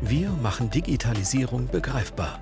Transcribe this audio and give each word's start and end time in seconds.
Wir 0.00 0.30
machen 0.30 0.70
Digitalisierung 0.70 1.68
begreifbar. 1.72 2.40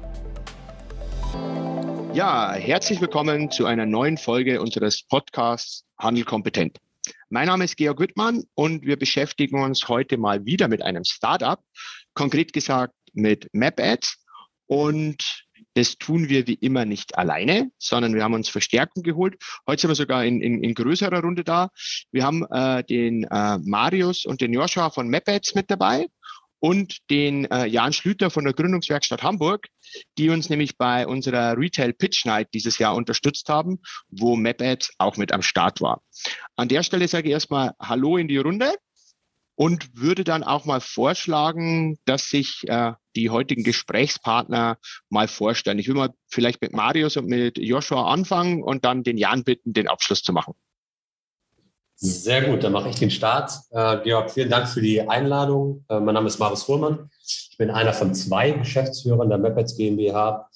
Ja, 2.12 2.52
herzlich 2.52 3.00
willkommen 3.00 3.50
zu 3.50 3.64
einer 3.64 3.86
neuen 3.86 4.18
Folge 4.18 4.60
unseres 4.60 5.02
Podcasts 5.02 5.86
Handel 5.98 6.24
kompetent. 6.24 6.78
Mein 7.30 7.46
Name 7.46 7.64
ist 7.64 7.78
Georg 7.78 7.98
Wittmann 7.98 8.44
und 8.54 8.84
wir 8.84 8.98
beschäftigen 8.98 9.62
uns 9.62 9.88
heute 9.88 10.18
mal 10.18 10.44
wieder 10.44 10.68
mit 10.68 10.82
einem 10.82 11.04
Startup, 11.04 11.58
konkret 12.12 12.52
gesagt 12.52 12.92
mit 13.14 13.48
MapAds. 13.54 14.22
Und 14.66 15.46
das 15.72 15.96
tun 15.96 16.28
wir 16.28 16.46
wie 16.46 16.54
immer 16.54 16.84
nicht 16.84 17.16
alleine, 17.16 17.70
sondern 17.78 18.14
wir 18.14 18.22
haben 18.22 18.34
uns 18.34 18.50
Verstärkung 18.50 19.02
geholt. 19.02 19.36
Heute 19.66 19.82
sind 19.82 19.90
wir 19.90 19.94
sogar 19.94 20.24
in, 20.26 20.42
in, 20.42 20.62
in 20.62 20.74
größerer 20.74 21.20
Runde 21.20 21.42
da. 21.42 21.70
Wir 22.12 22.24
haben 22.24 22.44
äh, 22.50 22.84
den 22.84 23.24
äh, 23.24 23.58
Marius 23.58 24.26
und 24.26 24.42
den 24.42 24.52
Joshua 24.52 24.90
von 24.90 25.08
MapAds 25.08 25.54
mit 25.54 25.70
dabei 25.70 26.06
und 26.60 26.98
den 27.10 27.44
äh, 27.46 27.66
Jan 27.66 27.92
Schlüter 27.92 28.30
von 28.30 28.44
der 28.44 28.54
Gründungswerkstatt 28.54 29.22
Hamburg, 29.22 29.66
die 30.18 30.30
uns 30.30 30.48
nämlich 30.48 30.76
bei 30.76 31.06
unserer 31.06 31.56
Retail 31.56 31.92
Pitch 31.92 32.24
Night 32.24 32.48
dieses 32.54 32.78
Jahr 32.78 32.94
unterstützt 32.94 33.48
haben, 33.48 33.80
wo 34.08 34.36
MapAds 34.36 34.92
auch 34.98 35.16
mit 35.16 35.32
am 35.32 35.42
Start 35.42 35.80
war. 35.80 36.02
An 36.56 36.68
der 36.68 36.82
Stelle 36.82 37.08
sage 37.08 37.28
ich 37.28 37.32
erstmal 37.32 37.72
Hallo 37.80 38.16
in 38.16 38.28
die 38.28 38.38
Runde 38.38 38.74
und 39.54 39.88
würde 39.94 40.22
dann 40.22 40.44
auch 40.44 40.64
mal 40.66 40.80
vorschlagen, 40.80 41.98
dass 42.04 42.28
sich 42.30 42.64
äh, 42.68 42.92
die 43.16 43.30
heutigen 43.30 43.64
Gesprächspartner 43.64 44.78
mal 45.08 45.28
vorstellen. 45.28 45.78
Ich 45.78 45.88
will 45.88 45.94
mal 45.94 46.12
vielleicht 46.28 46.60
mit 46.60 46.72
Marius 46.72 47.16
und 47.16 47.26
mit 47.26 47.58
Joshua 47.58 48.12
anfangen 48.12 48.62
und 48.62 48.84
dann 48.84 49.02
den 49.02 49.16
Jan 49.16 49.44
bitten, 49.44 49.72
den 49.72 49.88
Abschluss 49.88 50.22
zu 50.22 50.32
machen. 50.32 50.54
Sehr 51.98 52.42
gut, 52.42 52.62
dann 52.62 52.72
mache 52.72 52.90
ich 52.90 52.96
den 52.96 53.10
Start. 53.10 53.52
Äh, 53.70 54.02
Georg, 54.02 54.30
vielen 54.30 54.50
Dank 54.50 54.68
für 54.68 54.82
die 54.82 55.00
Einladung. 55.00 55.82
Äh, 55.88 55.98
mein 55.98 56.12
Name 56.12 56.26
ist 56.26 56.38
Marius 56.38 56.64
Fuhrmann. 56.64 57.08
Ich 57.24 57.56
bin 57.56 57.70
einer 57.70 57.94
von 57.94 58.14
zwei 58.14 58.50
Geschäftsführern 58.50 59.30
der 59.30 59.38
Mappets 59.38 59.78
GmbH. 59.78 60.46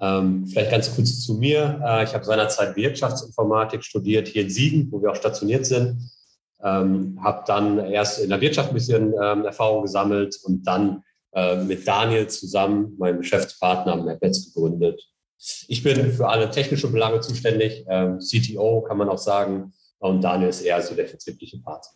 Ähm, 0.00 0.48
vielleicht 0.48 0.72
ganz 0.72 0.92
kurz 0.92 1.20
zu 1.20 1.34
mir. 1.34 1.80
Äh, 1.86 2.02
ich 2.02 2.12
habe 2.12 2.24
seinerzeit 2.24 2.74
Wirtschaftsinformatik 2.74 3.84
studiert 3.84 4.26
hier 4.26 4.42
in 4.42 4.50
Siegen, 4.50 4.90
wo 4.90 5.00
wir 5.00 5.12
auch 5.12 5.16
stationiert 5.16 5.64
sind. 5.64 6.10
Ähm, 6.60 7.20
habe 7.22 7.44
dann 7.46 7.78
erst 7.78 8.18
in 8.18 8.28
der 8.28 8.40
Wirtschaft 8.40 8.70
ein 8.70 8.74
bisschen 8.74 9.14
ähm, 9.22 9.44
Erfahrung 9.44 9.82
gesammelt 9.82 10.40
und 10.42 10.64
dann 10.64 11.04
äh, 11.34 11.62
mit 11.62 11.86
Daniel 11.86 12.26
zusammen, 12.26 12.96
meinem 12.98 13.18
Geschäftspartner, 13.18 13.94
Mappets 13.94 14.52
gegründet. 14.52 15.00
Ich 15.68 15.84
bin 15.84 16.12
für 16.12 16.28
alle 16.28 16.50
technische 16.50 16.88
Belange 16.88 17.20
zuständig. 17.20 17.84
Ähm, 17.88 18.18
CTO 18.18 18.82
kann 18.82 18.98
man 18.98 19.08
auch 19.08 19.18
sagen 19.18 19.72
und 20.00 20.22
Daniel 20.22 20.48
ist 20.48 20.62
eher 20.62 20.82
so 20.82 20.94
der 20.94 21.06
vertriebliche 21.06 21.58
Part. 21.58 21.86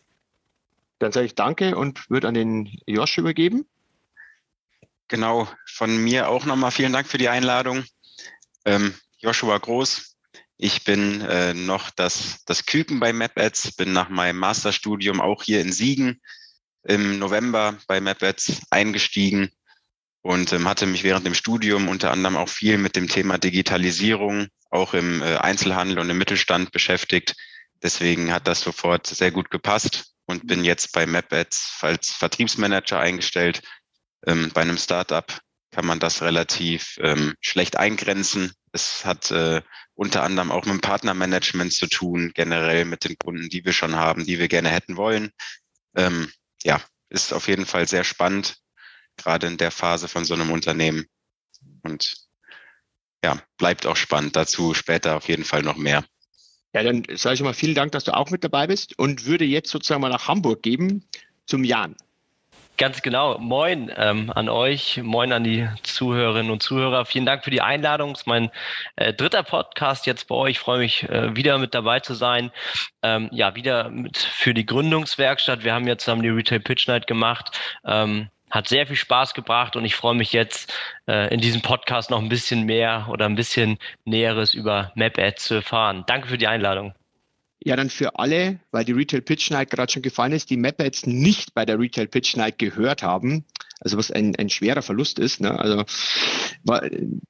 Dann 0.99 1.11
sage 1.11 1.25
ich 1.25 1.35
Danke 1.35 1.75
und 1.75 2.09
würde 2.09 2.27
an 2.27 2.35
den 2.35 2.79
Josh 2.87 3.17
übergeben. 3.17 3.65
Genau, 5.07 5.47
von 5.67 5.97
mir 5.97 6.29
auch 6.29 6.45
nochmal 6.45 6.71
vielen 6.71 6.93
Dank 6.93 7.07
für 7.07 7.17
die 7.17 7.29
Einladung. 7.29 7.83
Ähm, 8.63 8.95
Joshua 9.17 9.57
Groß, 9.57 10.17
ich 10.57 10.83
bin 10.83 11.21
äh, 11.21 11.53
noch 11.53 11.89
das, 11.91 12.43
das 12.45 12.65
Küken 12.65 12.99
bei 12.99 13.11
MapAds, 13.11 13.73
bin 13.73 13.91
nach 13.91 14.09
meinem 14.09 14.37
Masterstudium 14.37 15.19
auch 15.19 15.43
hier 15.43 15.61
in 15.61 15.71
Siegen 15.71 16.21
im 16.83 17.19
November 17.19 17.77
bei 17.87 17.99
MapAds 17.99 18.61
eingestiegen 18.69 19.49
und 20.21 20.53
ähm, 20.53 20.67
hatte 20.67 20.85
mich 20.85 21.03
während 21.03 21.25
dem 21.25 21.33
Studium 21.33 21.87
unter 21.87 22.11
anderem 22.11 22.37
auch 22.37 22.49
viel 22.49 22.77
mit 22.77 22.95
dem 22.95 23.07
Thema 23.07 23.37
Digitalisierung, 23.37 24.47
auch 24.69 24.93
im 24.93 25.21
äh, 25.21 25.37
Einzelhandel 25.37 25.99
und 25.99 26.09
im 26.09 26.17
Mittelstand 26.17 26.71
beschäftigt 26.71 27.35
Deswegen 27.83 28.31
hat 28.31 28.47
das 28.47 28.61
sofort 28.61 29.07
sehr 29.07 29.31
gut 29.31 29.49
gepasst 29.49 30.13
und 30.25 30.47
bin 30.47 30.63
jetzt 30.63 30.91
bei 30.91 31.05
MapAds 31.05 31.77
als 31.81 32.11
Vertriebsmanager 32.11 32.99
eingestellt. 32.99 33.61
Ähm, 34.25 34.51
bei 34.53 34.61
einem 34.61 34.77
Startup 34.77 35.25
kann 35.71 35.85
man 35.85 35.99
das 35.99 36.21
relativ 36.21 36.97
ähm, 37.01 37.35
schlecht 37.41 37.77
eingrenzen. 37.77 38.53
Es 38.71 39.05
hat 39.05 39.29
äh, 39.31 39.61
unter 39.93 40.23
anderem 40.23 40.51
auch 40.51 40.65
mit 40.65 40.73
dem 40.73 40.81
Partnermanagement 40.81 41.73
zu 41.73 41.87
tun, 41.87 42.31
generell 42.33 42.85
mit 42.85 43.03
den 43.03 43.17
Kunden, 43.17 43.49
die 43.49 43.65
wir 43.65 43.73
schon 43.73 43.95
haben, 43.95 44.25
die 44.25 44.39
wir 44.39 44.47
gerne 44.47 44.69
hätten 44.69 44.97
wollen. 44.97 45.31
Ähm, 45.95 46.31
ja, 46.63 46.81
ist 47.09 47.33
auf 47.33 47.47
jeden 47.47 47.65
Fall 47.65 47.87
sehr 47.87 48.03
spannend, 48.03 48.55
gerade 49.17 49.47
in 49.47 49.57
der 49.57 49.71
Phase 49.71 50.07
von 50.07 50.25
so 50.25 50.33
einem 50.33 50.51
Unternehmen. 50.51 51.05
Und 51.83 52.15
ja, 53.23 53.41
bleibt 53.57 53.85
auch 53.85 53.97
spannend. 53.97 54.35
Dazu 54.35 54.73
später 54.73 55.15
auf 55.17 55.27
jeden 55.27 55.45
Fall 55.45 55.61
noch 55.61 55.77
mehr. 55.77 56.05
Ja, 56.75 56.83
dann 56.83 57.03
sage 57.13 57.35
ich 57.35 57.41
mal 57.41 57.53
vielen 57.53 57.73
Dank, 57.73 57.93
dass 57.93 58.03
du 58.03 58.13
auch 58.13 58.31
mit 58.31 58.43
dabei 58.43 58.67
bist 58.67 58.99
und 58.99 59.25
würde 59.25 59.45
jetzt 59.45 59.71
sozusagen 59.71 60.01
mal 60.01 60.09
nach 60.09 60.27
Hamburg 60.27 60.61
geben 60.61 61.05
zum 61.45 61.63
Jan. 61.63 61.95
Ganz 62.77 63.01
genau. 63.01 63.37
Moin 63.37 63.89
ähm, 63.95 64.29
an 64.29 64.49
euch, 64.49 64.99
moin 65.01 65.31
an 65.31 65.45
die 65.45 65.69
Zuhörerinnen 65.83 66.51
und 66.51 66.61
Zuhörer. 66.61 67.05
Vielen 67.05 67.25
Dank 67.25 67.45
für 67.45 67.49
die 67.49 67.61
Einladung. 67.61 68.11
Es 68.11 68.19
ist 68.19 68.27
mein 68.27 68.51
äh, 68.97 69.13
dritter 69.13 69.43
Podcast 69.43 70.05
jetzt 70.05 70.27
bei 70.27 70.35
euch. 70.35 70.51
Ich 70.51 70.59
freue 70.59 70.79
mich, 70.79 71.03
äh, 71.03 71.33
wieder 71.33 71.59
mit 71.59 71.73
dabei 71.73 72.01
zu 72.01 72.13
sein. 72.13 72.51
Ähm, 73.01 73.29
ja, 73.31 73.55
wieder 73.55 73.89
mit 73.89 74.17
für 74.17 74.53
die 74.53 74.65
Gründungswerkstatt. 74.65 75.63
Wir 75.63 75.73
haben 75.73 75.87
jetzt 75.87 76.03
zusammen 76.03 76.23
die 76.23 76.29
Retail 76.29 76.59
Pitch 76.59 76.89
Night 76.89 77.07
gemacht. 77.07 77.57
Ähm, 77.85 78.27
hat 78.55 78.69
sehr 78.69 78.87
viel 78.87 78.95
Spaß 78.95 79.33
gebracht 79.33 79.75
und 79.75 79.83
ich 79.83 79.95
freue 79.95 80.15
mich 80.15 80.31
jetzt 80.31 80.73
äh, 81.07 81.31
in 81.33 81.41
diesem 81.41 81.61
Podcast 81.61 82.09
noch 82.09 82.21
ein 82.21 82.29
bisschen 82.29 82.63
mehr 82.63 83.07
oder 83.09 83.25
ein 83.25 83.35
bisschen 83.35 83.77
Näheres 84.05 84.53
über 84.53 84.93
MapAds 84.95 85.43
zu 85.43 85.55
erfahren. 85.55 86.05
Danke 86.07 86.29
für 86.29 86.37
die 86.37 86.47
Einladung. 86.47 86.93
Ja, 87.65 87.75
dann 87.75 87.89
für 87.89 88.19
alle, 88.19 88.59
weil 88.69 88.85
die 88.85 88.91
Retail 88.91 89.21
Pitch 89.21 89.49
Night 89.49 89.71
gerade 89.71 89.91
schon 89.91 90.03
gefallen 90.03 90.33
ist, 90.33 90.51
die 90.51 90.55
MapAds 90.55 91.07
nicht 91.07 91.55
bei 91.55 91.65
der 91.65 91.79
Retail 91.79 92.05
Pitch 92.05 92.37
Night 92.37 92.59
gehört 92.59 93.01
haben, 93.01 93.43
also 93.79 93.97
was 93.97 94.11
ein, 94.11 94.35
ein 94.35 94.49
schwerer 94.51 94.83
Verlust 94.83 95.17
ist. 95.17 95.41
Ne? 95.41 95.59
Also 95.59 95.83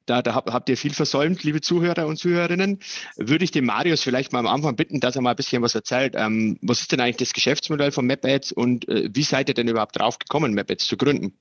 da, 0.06 0.22
da 0.22 0.36
hab, 0.36 0.52
habt 0.52 0.68
ihr 0.68 0.76
viel 0.76 0.94
versäumt, 0.94 1.42
liebe 1.46 1.62
Zuhörer 1.62 2.06
und 2.06 2.18
Zuhörerinnen. 2.18 2.80
Würde 3.16 3.46
ich 3.46 3.52
den 3.52 3.64
Marius 3.64 4.04
vielleicht 4.04 4.34
mal 4.34 4.40
am 4.40 4.48
Anfang 4.48 4.76
bitten, 4.76 5.00
dass 5.00 5.16
er 5.16 5.22
mal 5.22 5.30
ein 5.30 5.36
bisschen 5.38 5.62
was 5.62 5.74
erzählt. 5.74 6.16
Ähm, 6.18 6.60
was 6.62 6.82
ist 6.82 6.92
denn 6.92 7.00
eigentlich 7.00 7.16
das 7.16 7.32
Geschäftsmodell 7.32 7.94
von 7.94 8.06
MapAds 8.06 8.52
und 8.52 8.90
äh, 8.90 9.10
wie 9.14 9.24
seid 9.24 9.48
ihr 9.48 9.56
denn 9.56 9.70
überhaupt 9.70 9.98
drauf 9.98 10.20
gekommen, 10.20 10.54
MapAds 10.54 10.86
zu 10.86 10.98
gründen? 10.98 11.34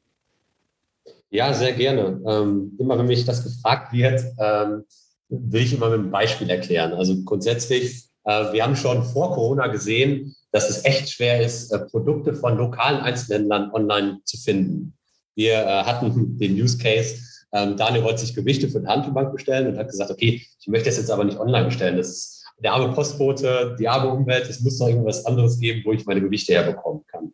Ja, 1.30 1.52
sehr 1.52 1.72
gerne. 1.72 2.22
Ähm, 2.28 2.76
immer 2.78 2.96
wenn 2.96 3.06
mich 3.06 3.24
das 3.24 3.42
gefragt 3.42 3.92
wird, 3.92 4.22
ähm, 4.38 4.84
will 5.28 5.62
ich 5.62 5.72
immer 5.72 5.90
mit 5.90 5.98
einem 5.98 6.10
Beispiel 6.12 6.48
erklären. 6.48 6.92
Also 6.92 7.24
grundsätzlich, 7.24 8.04
wir 8.24 8.64
haben 8.64 8.76
schon 8.76 9.04
vor 9.04 9.34
Corona 9.34 9.66
gesehen, 9.66 10.34
dass 10.54 10.70
es 10.70 10.84
echt 10.84 11.10
schwer 11.10 11.44
ist, 11.44 11.72
äh, 11.72 11.80
Produkte 11.80 12.32
von 12.32 12.56
lokalen 12.56 13.00
Einzelhändlern 13.00 13.72
online 13.72 14.20
zu 14.24 14.38
finden. 14.38 14.94
Wir 15.34 15.54
äh, 15.54 15.82
hatten 15.82 16.38
den 16.38 16.54
Use 16.54 16.78
Case, 16.78 17.16
ähm, 17.52 17.76
Daniel 17.76 18.04
wollte 18.04 18.20
sich 18.20 18.34
Gewichte 18.34 18.68
für 18.68 18.80
die 18.80 18.86
Handelbank 18.86 19.32
bestellen 19.32 19.68
und 19.68 19.78
hat 19.78 19.88
gesagt, 19.88 20.10
okay, 20.10 20.44
ich 20.58 20.66
möchte 20.68 20.88
das 20.88 20.98
jetzt 20.98 21.10
aber 21.10 21.24
nicht 21.24 21.38
online 21.38 21.66
bestellen. 21.66 21.96
Das 21.96 22.08
ist 22.08 22.44
der 22.58 22.72
arme 22.72 22.92
Postbote, 22.94 23.76
die 23.78 23.88
arme 23.88 24.10
Umwelt, 24.10 24.48
es 24.48 24.60
muss 24.60 24.78
noch 24.78 24.88
irgendwas 24.88 25.26
anderes 25.26 25.58
geben, 25.58 25.82
wo 25.84 25.92
ich 25.92 26.06
meine 26.06 26.20
Gewichte 26.20 26.52
herbekommen 26.52 27.04
kann. 27.06 27.32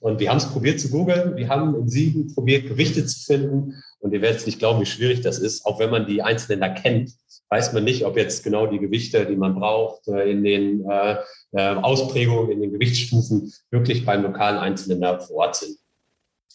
Und 0.00 0.20
wir 0.20 0.30
haben 0.30 0.38
es 0.38 0.46
probiert 0.46 0.80
zu 0.80 0.90
googeln, 0.90 1.36
wir 1.36 1.48
haben 1.48 1.74
in 1.74 1.88
Siegen 1.88 2.34
probiert, 2.34 2.68
Gewichte 2.68 3.04
zu 3.06 3.20
finden. 3.24 3.82
Und 4.00 4.12
ihr 4.12 4.22
werdet 4.22 4.46
nicht 4.46 4.58
glauben, 4.58 4.80
wie 4.80 4.86
schwierig 4.86 5.20
das 5.20 5.38
ist, 5.38 5.64
auch 5.64 5.78
wenn 5.78 5.90
man 5.90 6.06
die 6.06 6.22
Einzelhändler 6.22 6.70
kennt 6.70 7.12
weiß 7.52 7.74
man 7.74 7.84
nicht, 7.84 8.06
ob 8.06 8.16
jetzt 8.16 8.42
genau 8.44 8.66
die 8.66 8.78
Gewichte, 8.78 9.26
die 9.26 9.36
man 9.36 9.54
braucht, 9.54 10.08
äh, 10.08 10.30
in 10.30 10.42
den 10.42 10.88
äh, 10.88 11.18
äh, 11.52 11.74
Ausprägungen, 11.74 12.50
in 12.50 12.62
den 12.62 12.72
Gewichtsstufen 12.72 13.52
wirklich 13.70 14.06
beim 14.06 14.22
lokalen 14.22 14.56
Einzelhändler 14.56 15.20
vor 15.20 15.36
Ort 15.36 15.56
sind. 15.56 15.76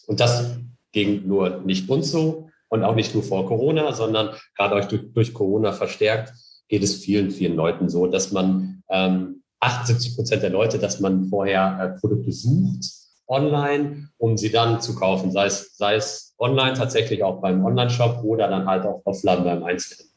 Und 0.08 0.18
das 0.18 0.56
ging 0.90 1.28
nur 1.28 1.60
nicht 1.60 1.88
uns 1.88 2.10
so 2.10 2.48
und 2.68 2.82
auch 2.82 2.96
nicht 2.96 3.14
nur 3.14 3.22
vor 3.22 3.46
Corona, 3.46 3.92
sondern 3.92 4.30
gerade 4.56 4.74
euch 4.74 4.86
durch, 4.86 5.02
durch 5.14 5.32
Corona 5.32 5.70
verstärkt, 5.70 6.32
geht 6.66 6.82
es 6.82 6.96
vielen, 6.96 7.30
vielen 7.30 7.54
Leuten 7.54 7.88
so, 7.88 8.08
dass 8.08 8.32
man 8.32 8.82
ähm, 8.90 9.44
78 9.60 10.16
Prozent 10.16 10.42
der 10.42 10.50
Leute, 10.50 10.80
dass 10.80 10.98
man 10.98 11.28
vorher 11.28 11.94
äh, 11.96 12.00
Produkte 12.00 12.32
sucht 12.32 12.97
online, 13.28 14.08
um 14.18 14.36
sie 14.36 14.50
dann 14.50 14.80
zu 14.80 14.94
kaufen, 14.94 15.30
sei 15.30 15.46
es, 15.46 15.76
sei 15.76 15.94
es 15.94 16.34
online 16.38 16.74
tatsächlich 16.74 17.22
auch 17.22 17.40
beim 17.40 17.64
Online-Shop 17.64 18.22
oder 18.24 18.48
dann 18.48 18.66
halt 18.66 18.84
auch 18.84 19.02
offline 19.04 19.44
beim 19.44 19.64
Einzelhändler 19.64 20.08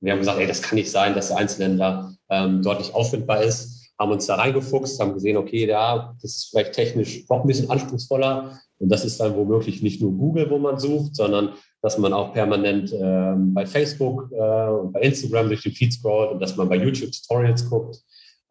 wir 0.00 0.12
haben 0.12 0.20
gesagt, 0.20 0.38
ey, 0.38 0.46
das 0.46 0.62
kann 0.62 0.76
nicht 0.76 0.90
sein, 0.90 1.14
dass 1.14 1.28
der 1.28 1.36
Einzelhändler 1.36 2.14
ähm, 2.30 2.62
dort 2.62 2.78
nicht 2.78 2.94
auffindbar 2.94 3.42
ist. 3.42 3.90
haben 3.98 4.12
uns 4.12 4.26
da 4.26 4.36
reingefuchst, 4.36 4.98
haben 4.98 5.12
gesehen, 5.12 5.36
okay, 5.36 5.66
ja, 5.66 6.14
das 6.22 6.36
ist 6.36 6.48
vielleicht 6.50 6.72
technisch 6.72 7.28
noch 7.28 7.42
ein 7.42 7.46
bisschen 7.46 7.70
anspruchsvoller. 7.70 8.58
Und 8.78 8.88
das 8.88 9.04
ist 9.04 9.20
dann 9.20 9.36
womöglich 9.36 9.82
nicht 9.82 10.00
nur 10.00 10.12
Google, 10.12 10.48
wo 10.48 10.58
man 10.58 10.78
sucht, 10.78 11.14
sondern 11.14 11.50
dass 11.82 11.98
man 11.98 12.14
auch 12.14 12.32
permanent 12.32 12.92
äh, 12.92 13.34
bei 13.36 13.66
Facebook 13.66 14.30
äh, 14.32 14.70
und 14.70 14.92
bei 14.92 15.00
Instagram 15.00 15.48
durch 15.48 15.62
den 15.62 15.72
Feed 15.72 15.92
scrollt 15.92 16.32
und 16.32 16.40
dass 16.40 16.56
man 16.56 16.68
bei 16.68 16.76
YouTube 16.76 17.10
Tutorials 17.12 17.68
guckt. 17.68 17.98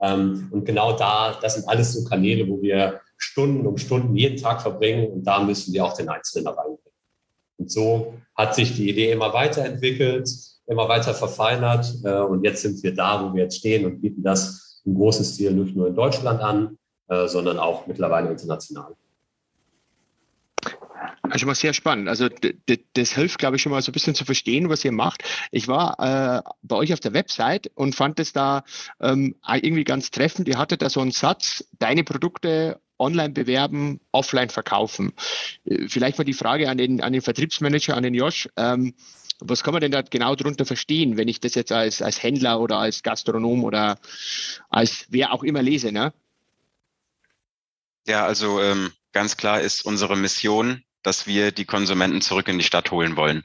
Ähm, 0.01 0.50
und 0.51 0.66
genau 0.66 0.94
da, 0.94 1.38
das 1.42 1.56
sind 1.56 1.68
alles 1.68 1.94
so 1.94 2.07
Kanäle, 2.07 2.48
wo 2.48 2.62
wir 2.62 3.01
Stunden 3.18 3.68
um 3.68 3.78
Stunden 3.78 4.16
jeden 4.16 4.38
Tag 4.38 4.62
verbringen 4.62 5.12
und 5.12 5.24
da 5.24 5.44
müssen 5.44 5.74
wir 5.74 5.86
auch 5.86 5.94
den 5.94 6.10
Einzelnen 6.10 6.48
reinbringen. 6.48 6.80
Und 7.57 7.72
so 7.72 8.13
hat 8.36 8.56
sich 8.56 8.75
die 8.75 8.90
Idee 8.90 9.12
immer 9.12 9.34
weiterentwickelt, 9.34 10.30
immer 10.68 10.88
weiter 10.88 11.13
verfeinert 11.13 11.94
äh, 12.04 12.19
und 12.19 12.44
jetzt 12.44 12.62
sind 12.62 12.81
wir 12.81 12.94
da, 12.94 13.24
wo 13.24 13.36
wir 13.36 13.44
jetzt 13.44 13.57
stehen 13.57 13.86
und 13.86 14.01
bieten 14.01 14.24
das 14.24 14.81
im 14.86 14.96
großen 14.96 15.25
Stil 15.25 15.51
nicht 15.51 15.75
nur 15.75 15.88
in 15.88 15.96
Deutschland 15.96 16.42
an, 16.42 16.78
äh, 17.10 17.28
sondern 17.28 17.60
auch 17.60 17.88
mittlerweile 17.88 18.30
international. 18.30 18.96
Also 21.31 21.46
mal 21.46 21.56
sehr 21.56 21.74
spannend. 21.74 22.10
Also 22.10 22.30
das 22.94 23.14
hilft, 23.14 23.40
glaube 23.40 23.56
ich, 23.56 23.62
schon 23.62 23.72
mal 23.72 23.81
so 23.81 23.92
ein 23.92 23.94
bisschen 23.94 24.16
zu 24.16 24.26
verstehen, 24.26 24.70
was 24.70 24.84
ihr 24.86 24.92
macht. 24.92 25.24
Ich 25.52 25.68
war 25.68 26.00
äh, 26.00 26.50
bei 26.62 26.76
euch 26.76 26.94
auf 26.94 27.00
der 27.00 27.14
Website 27.14 27.72
und 27.76 27.96
fand 27.96 28.20
es 28.20 28.34
da 28.34 28.64
ähm, 29.00 29.36
irgendwie 29.48 29.84
ganz 29.84 30.12
treffend. 30.12 30.48
Ihr 30.48 30.58
hattet 30.58 30.81
da 30.81 30.90
so 30.90 31.02
einen 31.02 31.12
Satz, 31.12 31.64
deine 31.80 32.04
Produkte 32.04 32.80
online 33.00 33.31
bewerben, 33.31 34.00
offline 34.12 34.50
verkaufen. 34.50 35.14
Äh, 35.66 35.88
vielleicht 35.88 36.18
mal 36.18 36.24
die 36.24 36.34
Frage 36.34 36.70
an 36.70 36.78
den, 36.78 37.02
an 37.02 37.14
den 37.14 37.22
Vertriebsmanager, 37.22 37.96
an 37.96 38.04
den 38.04 38.14
Josh. 38.14 38.50
Ähm, 38.58 38.94
was 39.40 39.64
kann 39.64 39.74
man 39.74 39.82
denn 39.82 39.92
da 39.92 40.02
genau 40.02 40.36
darunter 40.36 40.66
verstehen, 40.66 41.16
wenn 41.16 41.30
ich 41.30 41.40
das 41.40 41.56
jetzt 41.56 41.72
als, 41.72 42.02
als 42.02 42.22
Händler 42.22 42.60
oder 42.60 42.78
als 42.78 43.04
Gastronom 43.04 43.64
oder 43.64 43.98
als 44.70 45.06
wer 45.10 45.34
auch 45.34 45.44
immer 45.44 45.62
lese? 45.62 45.92
Ne? 45.92 46.14
Ja, 48.06 48.25
also 48.25 48.62
ähm, 48.62 48.92
ganz 49.14 49.38
klar 49.38 49.62
ist 49.62 49.86
unsere 49.86 50.18
Mission, 50.18 50.84
dass 51.10 51.26
wir 51.26 51.52
die 51.52 51.66
Konsumenten 51.66 52.22
zurück 52.22 52.48
in 52.50 52.60
die 52.60 52.64
Stadt 52.64 52.92
holen 52.92 53.16
wollen. 53.16 53.44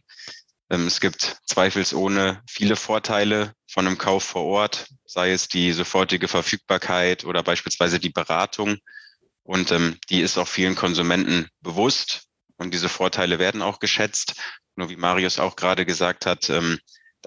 Ähm, 0.69 0.87
es 0.87 1.01
gibt 1.01 1.39
zweifelsohne 1.47 2.43
viele 2.47 2.77
Vorteile 2.77 3.55
von 3.67 3.87
einem 3.87 3.97
Kauf 3.97 4.23
vor 4.23 4.45
Ort, 4.45 4.89
sei 5.07 5.33
es 5.33 5.49
die 5.49 5.73
sofortige 5.73 6.29
Verfügbarkeit 6.29 7.25
oder 7.25 7.43
beispielsweise 7.43 7.99
die 7.99 8.11
Beratung. 8.11 8.77
Und 9.45 9.73
ähm, 9.73 9.97
die 10.11 10.21
ist 10.21 10.37
auch 10.37 10.47
vielen 10.47 10.75
Konsumenten 10.75 11.49
bewusst 11.63 12.25
und 12.59 12.75
diese 12.75 12.91
Vorteile 12.91 13.39
werden 13.39 13.63
auch 13.63 13.79
geschätzt. 13.79 14.35
Nur 14.77 14.91
wie 14.91 14.97
Marius 14.97 15.39
auch 15.39 15.57
gerade 15.57 15.87
gesagt 15.87 16.27
hat, 16.27 16.51
ähm, 16.51 16.79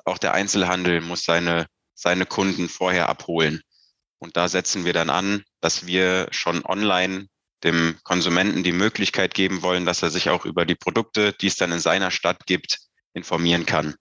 auch 0.06 0.20
der 0.20 0.36
Einzelhandel 0.36 1.02
muss 1.02 1.24
seine, 1.24 1.66
seine 1.96 2.28
Kunden 2.28 2.70
vorher 2.70 3.10
abholen. 3.10 3.62
Und 4.20 4.38
da 4.38 4.48
setzen 4.50 4.86
wir 4.86 4.94
dann 4.94 5.10
an, 5.10 5.44
dass 5.62 5.88
wir 5.88 6.28
schon 6.30 6.64
online 6.64 7.26
dem 7.64 7.98
Konsumenten 8.04 8.64
die 8.64 8.72
Möglichkeit 8.72 9.34
geben 9.34 9.62
wollen, 9.62 9.86
dass 9.86 10.04
er 10.04 10.10
sich 10.10 10.30
auch 10.30 10.46
über 10.46 10.66
die 10.66 10.76
Produkte, 10.76 11.34
die 11.34 11.48
es 11.48 11.56
dann 11.56 11.72
in 11.72 11.80
seiner 11.80 12.12
Stadt 12.12 12.46
gibt, 12.46 12.80
informieren 13.14 13.66
kann. 13.66 13.96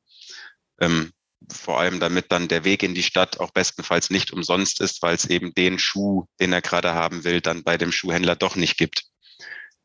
Ähm, 0.81 1.13
vor 1.51 1.79
allem 1.81 2.01
damit 2.01 2.33
dann 2.33 2.49
der 2.49 2.65
Weg 2.65 2.83
in 2.83 2.95
die 2.95 3.03
Stadt 3.03 3.41
auch 3.41 3.51
bestenfalls 3.51 4.11
nicht 4.11 4.33
umsonst 4.33 4.81
ist, 4.81 5.03
weil 5.03 5.15
es 5.15 5.27
eben 5.27 5.55
den 5.55 5.79
Schuh, 5.79 6.27
den 6.41 6.53
er 6.53 6.63
gerade 6.63 6.95
haben 6.95 7.25
will, 7.25 7.41
dann 7.41 7.63
bei 7.63 7.77
dem 7.79 7.93
Schuhhändler 7.93 8.37
doch 8.37 8.57
nicht 8.57 8.77
gibt. 8.77 9.05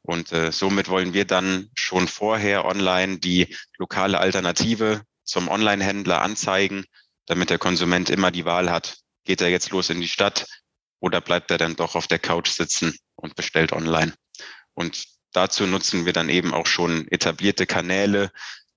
Und 0.02 0.32
äh, 0.32 0.52
somit 0.52 0.90
wollen 0.90 1.14
wir 1.14 1.26
dann 1.26 1.70
schon 1.76 2.08
vorher 2.08 2.66
online 2.66 3.20
die 3.20 3.56
lokale 3.78 4.20
Alternative 4.20 5.04
zum 5.24 5.48
Online-Händler 5.48 6.22
anzeigen, 6.22 6.86
damit 7.28 7.50
der 7.50 7.60
Konsument 7.60 8.10
immer 8.10 8.32
die 8.32 8.46
Wahl 8.46 8.72
hat, 8.72 8.98
geht 9.24 9.42
er 9.42 9.50
jetzt 9.50 9.70
los 9.70 9.90
in 9.90 10.02
die 10.02 10.08
Stadt 10.08 10.48
oder 11.02 11.20
bleibt 11.20 11.52
er 11.52 11.58
dann 11.58 11.76
doch 11.76 11.96
auf 11.96 12.08
der 12.08 12.20
Couch 12.20 12.50
sitzen 12.50 12.98
und 13.16 13.36
bestellt 13.36 13.74
online. 13.74 14.14
Und 14.74 15.04
dazu 15.34 15.68
nutzen 15.68 16.06
wir 16.06 16.14
dann 16.14 16.30
eben 16.30 16.54
auch 16.54 16.68
schon 16.68 17.08
etablierte 17.10 17.66
Kanäle, 17.66 18.32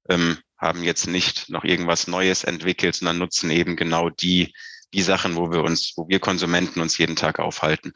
ähm, 0.08 0.38
haben 0.58 0.82
jetzt 0.82 1.06
nicht 1.06 1.50
noch 1.50 1.64
irgendwas 1.64 2.08
Neues 2.08 2.42
entwickelt, 2.42 2.96
sondern 2.96 3.18
nutzen 3.18 3.50
eben 3.50 3.76
genau 3.76 4.08
die, 4.08 4.54
die 4.94 5.02
Sachen, 5.02 5.36
wo 5.36 5.52
wir 5.52 5.62
uns, 5.62 5.92
wo 5.96 6.08
wir 6.08 6.18
Konsumenten 6.18 6.80
uns 6.80 6.98
jeden 6.98 7.16
Tag 7.16 7.38
aufhalten. 7.38 7.92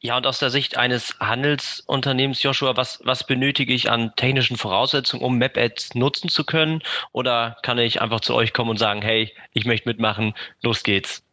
Ja, 0.00 0.18
und 0.18 0.26
aus 0.26 0.38
der 0.38 0.50
Sicht 0.50 0.76
eines 0.76 1.18
Handelsunternehmens, 1.18 2.42
Joshua, 2.42 2.76
was, 2.76 3.00
was 3.04 3.26
benötige 3.26 3.72
ich 3.72 3.90
an 3.90 4.12
technischen 4.16 4.58
Voraussetzungen, 4.58 5.22
um 5.22 5.38
MapAds 5.38 5.94
nutzen 5.94 6.28
zu 6.28 6.44
können? 6.44 6.82
Oder 7.12 7.56
kann 7.62 7.78
ich 7.78 8.02
einfach 8.02 8.20
zu 8.20 8.34
euch 8.34 8.52
kommen 8.52 8.70
und 8.70 8.76
sagen, 8.76 9.00
hey, 9.00 9.34
ich 9.52 9.64
möchte 9.64 9.88
mitmachen, 9.88 10.34
los 10.62 10.82
geht's? 10.82 11.24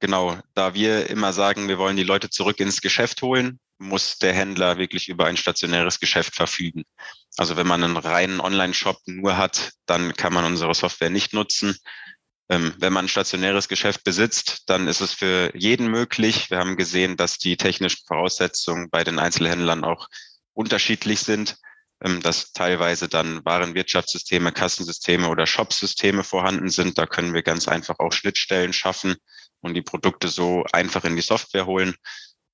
Genau, 0.00 0.36
da 0.54 0.74
wir 0.74 1.08
immer 1.08 1.32
sagen, 1.32 1.68
wir 1.68 1.78
wollen 1.78 1.96
die 1.96 2.02
Leute 2.02 2.30
zurück 2.30 2.58
ins 2.58 2.80
Geschäft 2.80 3.22
holen, 3.22 3.60
muss 3.78 4.18
der 4.18 4.32
Händler 4.34 4.76
wirklich 4.76 5.08
über 5.08 5.26
ein 5.26 5.36
stationäres 5.36 6.00
Geschäft 6.00 6.34
verfügen. 6.34 6.82
Also 7.36 7.56
wenn 7.56 7.66
man 7.66 7.84
einen 7.84 7.96
reinen 7.96 8.40
Online-Shop 8.40 8.98
nur 9.06 9.36
hat, 9.36 9.72
dann 9.86 10.14
kann 10.14 10.32
man 10.32 10.44
unsere 10.44 10.74
Software 10.74 11.10
nicht 11.10 11.32
nutzen. 11.32 11.76
Ähm, 12.48 12.74
wenn 12.78 12.92
man 12.92 13.04
ein 13.04 13.08
stationäres 13.08 13.68
Geschäft 13.68 14.02
besitzt, 14.02 14.64
dann 14.66 14.88
ist 14.88 15.00
es 15.00 15.12
für 15.12 15.52
jeden 15.54 15.88
möglich. 15.90 16.50
Wir 16.50 16.58
haben 16.58 16.76
gesehen, 16.76 17.16
dass 17.16 17.38
die 17.38 17.56
technischen 17.56 18.04
Voraussetzungen 18.04 18.90
bei 18.90 19.04
den 19.04 19.20
Einzelhändlern 19.20 19.84
auch 19.84 20.08
unterschiedlich 20.54 21.20
sind, 21.20 21.56
ähm, 22.02 22.20
dass 22.20 22.52
teilweise 22.52 23.06
dann 23.08 23.44
Warenwirtschaftssysteme, 23.44 24.50
Kassensysteme 24.50 25.28
oder 25.28 25.46
Shopsysteme 25.46 26.24
vorhanden 26.24 26.70
sind. 26.70 26.98
Da 26.98 27.06
können 27.06 27.32
wir 27.32 27.42
ganz 27.42 27.68
einfach 27.68 28.00
auch 28.00 28.12
Schnittstellen 28.12 28.72
schaffen 28.72 29.14
und 29.60 29.74
die 29.74 29.82
Produkte 29.82 30.28
so 30.28 30.64
einfach 30.72 31.04
in 31.04 31.16
die 31.16 31.22
Software 31.22 31.66
holen. 31.66 31.94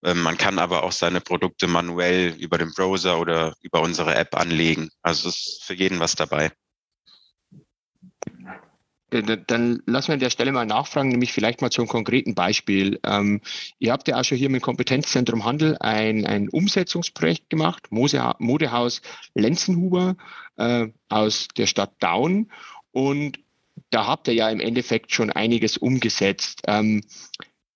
Ähm, 0.04 0.22
man 0.22 0.36
kann 0.36 0.58
aber 0.58 0.82
auch 0.82 0.92
seine 0.92 1.20
Produkte 1.20 1.66
manuell 1.66 2.34
über 2.38 2.58
den 2.58 2.72
Browser 2.72 3.18
oder 3.18 3.54
über 3.62 3.80
unsere 3.80 4.14
App 4.14 4.36
anlegen. 4.36 4.90
Also 5.02 5.28
es 5.28 5.46
ist 5.46 5.64
für 5.64 5.74
jeden 5.74 5.98
was 6.00 6.14
dabei. 6.14 6.52
Dann 9.22 9.80
lassen 9.86 10.08
wir 10.08 10.14
an 10.14 10.20
der 10.20 10.30
Stelle 10.30 10.50
mal 10.50 10.66
nachfragen, 10.66 11.10
nämlich 11.10 11.32
vielleicht 11.32 11.62
mal 11.62 11.70
zum 11.70 11.86
konkreten 11.86 12.34
Beispiel. 12.34 12.98
Ähm, 13.04 13.40
ihr 13.78 13.92
habt 13.92 14.08
ja 14.08 14.18
auch 14.18 14.24
schon 14.24 14.38
hier 14.38 14.50
mit 14.50 14.62
Kompetenzzentrum 14.62 15.44
Handel 15.44 15.76
ein, 15.78 16.26
ein 16.26 16.48
Umsetzungsprojekt 16.48 17.48
gemacht, 17.48 17.86
Modehaus 17.90 19.02
Lenzenhuber 19.34 20.16
äh, 20.56 20.88
aus 21.08 21.46
der 21.56 21.66
Stadt 21.66 21.92
Daun. 22.00 22.50
Und 22.90 23.38
da 23.91 24.06
habt 24.06 24.29
ihr 24.29 24.35
ja 24.35 24.50
im 24.50 24.61
Endeffekt 24.61 25.12
schon 25.12 25.31
einiges 25.31 25.76
umgesetzt. 25.76 26.62
Ähm, 26.67 27.03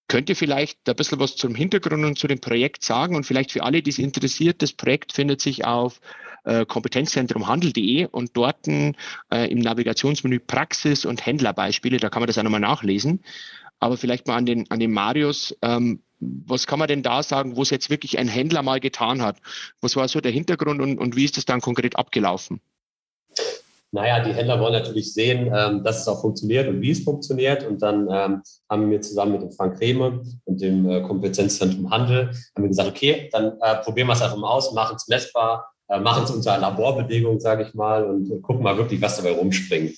könnt 0.08 0.28
ihr 0.30 0.36
vielleicht 0.36 0.88
ein 0.88 0.96
bisschen 0.96 1.20
was 1.20 1.36
zum 1.36 1.54
Hintergrund 1.54 2.04
und 2.04 2.18
zu 2.18 2.26
dem 2.26 2.40
Projekt 2.40 2.82
sagen? 2.82 3.14
Und 3.14 3.24
vielleicht 3.24 3.52
für 3.52 3.62
alle, 3.62 3.82
die 3.82 3.90
es 3.90 3.98
interessiert, 3.98 4.62
das 4.62 4.72
Projekt 4.72 5.12
findet 5.12 5.40
sich 5.40 5.64
auf 5.64 6.00
äh, 6.44 6.64
kompetenzzentrumhandel.de 6.64 8.06
und 8.06 8.30
dort 8.36 8.66
äh, 8.66 8.94
im 9.30 9.58
Navigationsmenü 9.58 10.40
Praxis 10.40 11.04
und 11.04 11.24
Händlerbeispiele, 11.24 11.98
da 11.98 12.08
kann 12.08 12.22
man 12.22 12.26
das 12.26 12.38
auch 12.38 12.42
nochmal 12.42 12.60
nachlesen. 12.60 13.22
Aber 13.80 13.96
vielleicht 13.96 14.26
mal 14.26 14.36
an 14.36 14.46
den, 14.46 14.70
an 14.70 14.80
den 14.80 14.92
Marius, 14.92 15.56
ähm, 15.62 16.02
was 16.20 16.66
kann 16.66 16.78
man 16.78 16.88
denn 16.88 17.02
da 17.02 17.22
sagen, 17.22 17.56
wo 17.56 17.62
es 17.62 17.70
jetzt 17.70 17.90
wirklich 17.90 18.18
ein 18.18 18.28
Händler 18.28 18.62
mal 18.62 18.80
getan 18.80 19.22
hat? 19.22 19.40
Was 19.80 19.94
war 19.94 20.08
so 20.08 20.20
der 20.20 20.32
Hintergrund 20.32 20.80
und, 20.80 20.98
und 20.98 21.16
wie 21.16 21.24
ist 21.24 21.36
das 21.36 21.44
dann 21.44 21.60
konkret 21.60 21.96
abgelaufen? 21.96 22.60
Naja, 23.90 24.22
die 24.22 24.34
Händler 24.34 24.60
wollen 24.60 24.74
natürlich 24.74 25.14
sehen, 25.14 25.50
ähm, 25.54 25.82
dass 25.82 26.00
es 26.00 26.08
auch 26.08 26.20
funktioniert 26.20 26.68
und 26.68 26.82
wie 26.82 26.90
es 26.90 27.04
funktioniert. 27.04 27.66
Und 27.66 27.80
dann 27.80 28.08
ähm, 28.10 28.42
haben 28.70 28.90
wir 28.90 29.00
zusammen 29.00 29.32
mit 29.32 29.42
dem 29.42 29.52
Frank 29.52 29.80
Rehme 29.80 30.22
und 30.44 30.60
dem 30.60 30.88
äh, 30.90 31.00
Kompetenzzentrum 31.02 31.90
Handel 31.90 32.28
haben 32.28 32.62
wir 32.62 32.68
gesagt, 32.68 32.90
okay, 32.90 33.30
dann 33.32 33.58
äh, 33.60 33.76
probieren 33.76 34.08
wir 34.08 34.12
es 34.12 34.22
einfach 34.22 34.36
mal 34.36 34.50
aus, 34.50 34.72
machen 34.74 34.96
es 34.96 35.08
messbar, 35.08 35.70
äh, 35.88 35.98
machen 36.00 36.24
es 36.24 36.30
unter 36.30 36.58
Laborbedingungen, 36.58 37.40
sage 37.40 37.62
ich 37.62 37.74
mal, 37.74 38.04
und 38.04 38.30
äh, 38.30 38.40
gucken 38.40 38.62
mal 38.62 38.76
wirklich, 38.76 39.00
was 39.00 39.16
dabei 39.16 39.32
rumspringt. 39.32 39.96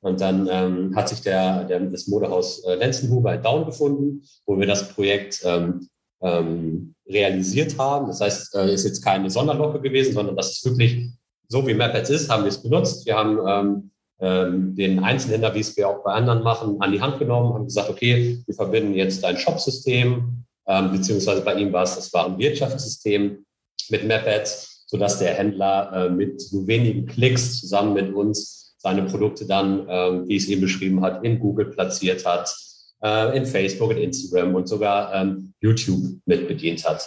Und 0.00 0.20
dann 0.20 0.48
ähm, 0.50 0.94
hat 0.94 1.08
sich 1.08 1.22
der, 1.22 1.64
der, 1.64 1.80
das 1.80 2.06
Modehaus 2.06 2.62
äh, 2.64 2.74
Lenzenhuber 2.74 3.34
in 3.34 3.42
Down 3.42 3.64
gefunden, 3.64 4.22
wo 4.46 4.58
wir 4.58 4.66
das 4.66 4.90
Projekt 4.90 5.40
ähm, 5.44 5.88
ähm, 6.22 6.94
realisiert 7.08 7.78
haben. 7.78 8.06
Das 8.06 8.20
heißt, 8.20 8.54
es 8.54 8.60
äh, 8.60 8.72
ist 8.72 8.84
jetzt 8.84 9.02
keine 9.02 9.28
Sonderlocke 9.30 9.80
gewesen, 9.80 10.12
sondern 10.14 10.36
das 10.36 10.52
ist 10.52 10.64
wirklich 10.66 11.10
so 11.48 11.66
wie 11.66 11.74
MapAds 11.74 12.10
ist, 12.10 12.30
haben 12.30 12.44
wir 12.44 12.48
es 12.48 12.62
benutzt. 12.62 13.06
Wir 13.06 13.16
haben 13.16 13.38
ähm, 13.46 13.90
ähm, 14.20 14.74
den 14.76 15.02
Einzelhändler, 15.02 15.54
wie 15.54 15.60
es 15.60 15.76
wir 15.76 15.88
auch 15.88 16.02
bei 16.04 16.12
anderen 16.12 16.42
machen, 16.42 16.80
an 16.80 16.92
die 16.92 17.00
Hand 17.00 17.18
genommen, 17.18 17.54
haben 17.54 17.64
gesagt, 17.64 17.90
okay, 17.90 18.42
wir 18.46 18.54
verbinden 18.54 18.94
jetzt 18.94 19.22
dein 19.24 19.36
Shopsystem, 19.36 20.44
ähm, 20.66 20.92
beziehungsweise 20.92 21.42
bei 21.42 21.54
ihm 21.54 21.72
war 21.72 21.82
es 21.82 21.96
das 21.96 22.12
Warenwirtschaftssystem 22.12 23.44
mit 23.90 24.08
MapAds, 24.08 24.84
sodass 24.86 25.18
der 25.18 25.34
Händler 25.34 25.92
äh, 25.92 26.10
mit 26.10 26.42
nur 26.52 26.66
wenigen 26.66 27.06
Klicks 27.06 27.60
zusammen 27.60 27.94
mit 27.94 28.14
uns 28.14 28.76
seine 28.78 29.02
Produkte 29.02 29.46
dann, 29.46 29.86
ähm, 29.88 30.28
wie 30.28 30.36
es 30.36 30.46
eben 30.46 30.60
beschrieben 30.60 31.00
hat, 31.00 31.24
in 31.24 31.40
Google 31.40 31.66
platziert 31.66 32.24
hat, 32.24 32.54
äh, 33.02 33.36
in 33.36 33.46
Facebook, 33.46 33.90
in 33.92 33.98
Instagram 33.98 34.54
und 34.54 34.68
sogar 34.68 35.14
ähm, 35.14 35.54
YouTube 35.60 36.20
mit 36.26 36.46
bedient 36.46 36.86
hat. 36.88 37.06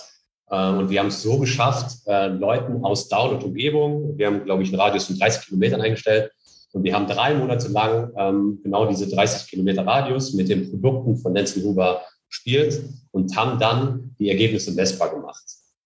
Äh, 0.49 0.69
und 0.71 0.89
wir 0.89 0.99
haben 0.99 1.07
es 1.07 1.21
so 1.21 1.37
geschafft, 1.39 1.97
äh, 2.05 2.27
Leuten 2.27 2.83
aus 2.83 3.09
Down 3.09 3.35
und 3.35 3.43
Umgebung, 3.43 4.17
wir 4.17 4.27
haben, 4.27 4.43
glaube 4.45 4.63
ich, 4.63 4.69
einen 4.69 4.79
Radius 4.79 5.05
von 5.05 5.17
30 5.17 5.47
Kilometern 5.47 5.81
eingestellt, 5.81 6.31
Und 6.73 6.83
wir 6.83 6.93
haben 6.93 7.07
drei 7.07 7.33
Monate 7.33 7.69
lang 7.69 8.11
ähm, 8.17 8.59
genau 8.61 8.85
diese 8.85 9.07
30 9.07 9.49
Kilometer 9.49 9.85
Radius 9.85 10.33
mit 10.33 10.49
den 10.49 10.69
Produkten 10.69 11.17
von 11.17 11.33
Nancy 11.33 11.61
Huber 11.61 12.01
gespielt 12.27 12.83
und 13.11 13.35
haben 13.35 13.57
dann 13.57 14.15
die 14.19 14.29
Ergebnisse 14.29 14.71
messbar 14.73 15.09
gemacht. 15.09 15.43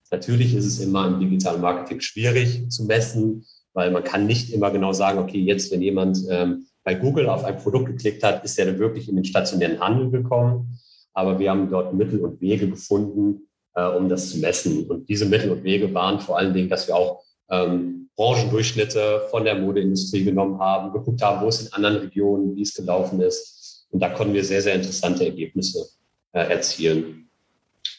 Natürlich 0.09 0.53
ist 0.53 0.65
es 0.65 0.79
immer 0.79 1.07
im 1.07 1.19
digitalen 1.19 1.61
Marketing 1.61 2.01
schwierig 2.01 2.69
zu 2.69 2.83
messen, 2.85 3.45
weil 3.73 3.91
man 3.91 4.03
kann 4.03 4.25
nicht 4.25 4.51
immer 4.51 4.69
genau 4.71 4.91
sagen, 4.91 5.19
okay, 5.19 5.39
jetzt, 5.39 5.71
wenn 5.71 5.81
jemand 5.81 6.17
ähm, 6.29 6.65
bei 6.83 6.95
Google 6.95 7.29
auf 7.29 7.45
ein 7.45 7.57
Produkt 7.57 7.85
geklickt 7.85 8.23
hat, 8.23 8.43
ist 8.43 8.59
er 8.59 8.65
dann 8.65 8.79
wirklich 8.79 9.07
in 9.07 9.15
den 9.15 9.23
stationären 9.23 9.79
Handel 9.79 10.09
gekommen. 10.09 10.79
Aber 11.13 11.39
wir 11.39 11.51
haben 11.51 11.69
dort 11.69 11.93
Mittel 11.93 12.19
und 12.19 12.41
Wege 12.41 12.69
gefunden, 12.69 13.47
äh, 13.75 13.85
um 13.85 14.09
das 14.09 14.29
zu 14.29 14.39
messen. 14.39 14.85
Und 14.87 15.07
diese 15.09 15.25
Mittel 15.25 15.51
und 15.51 15.63
Wege 15.63 15.93
waren 15.93 16.19
vor 16.19 16.37
allen 16.37 16.53
Dingen, 16.53 16.69
dass 16.69 16.87
wir 16.87 16.95
auch 16.95 17.23
ähm, 17.49 18.09
Branchendurchschnitte 18.15 19.27
von 19.29 19.43
der 19.43 19.55
Modeindustrie 19.55 20.23
genommen 20.23 20.59
haben, 20.59 20.93
geguckt 20.93 21.21
haben, 21.21 21.43
wo 21.43 21.47
es 21.47 21.61
in 21.61 21.73
anderen 21.73 21.97
Regionen, 21.97 22.55
wie 22.55 22.61
es 22.61 22.73
gelaufen 22.73 23.21
ist. 23.21 23.87
Und 23.91 24.01
da 24.01 24.09
konnten 24.09 24.33
wir 24.33 24.43
sehr, 24.43 24.61
sehr 24.61 24.75
interessante 24.75 25.25
Ergebnisse 25.25 25.85
äh, 26.33 26.49
erzielen. 26.49 27.29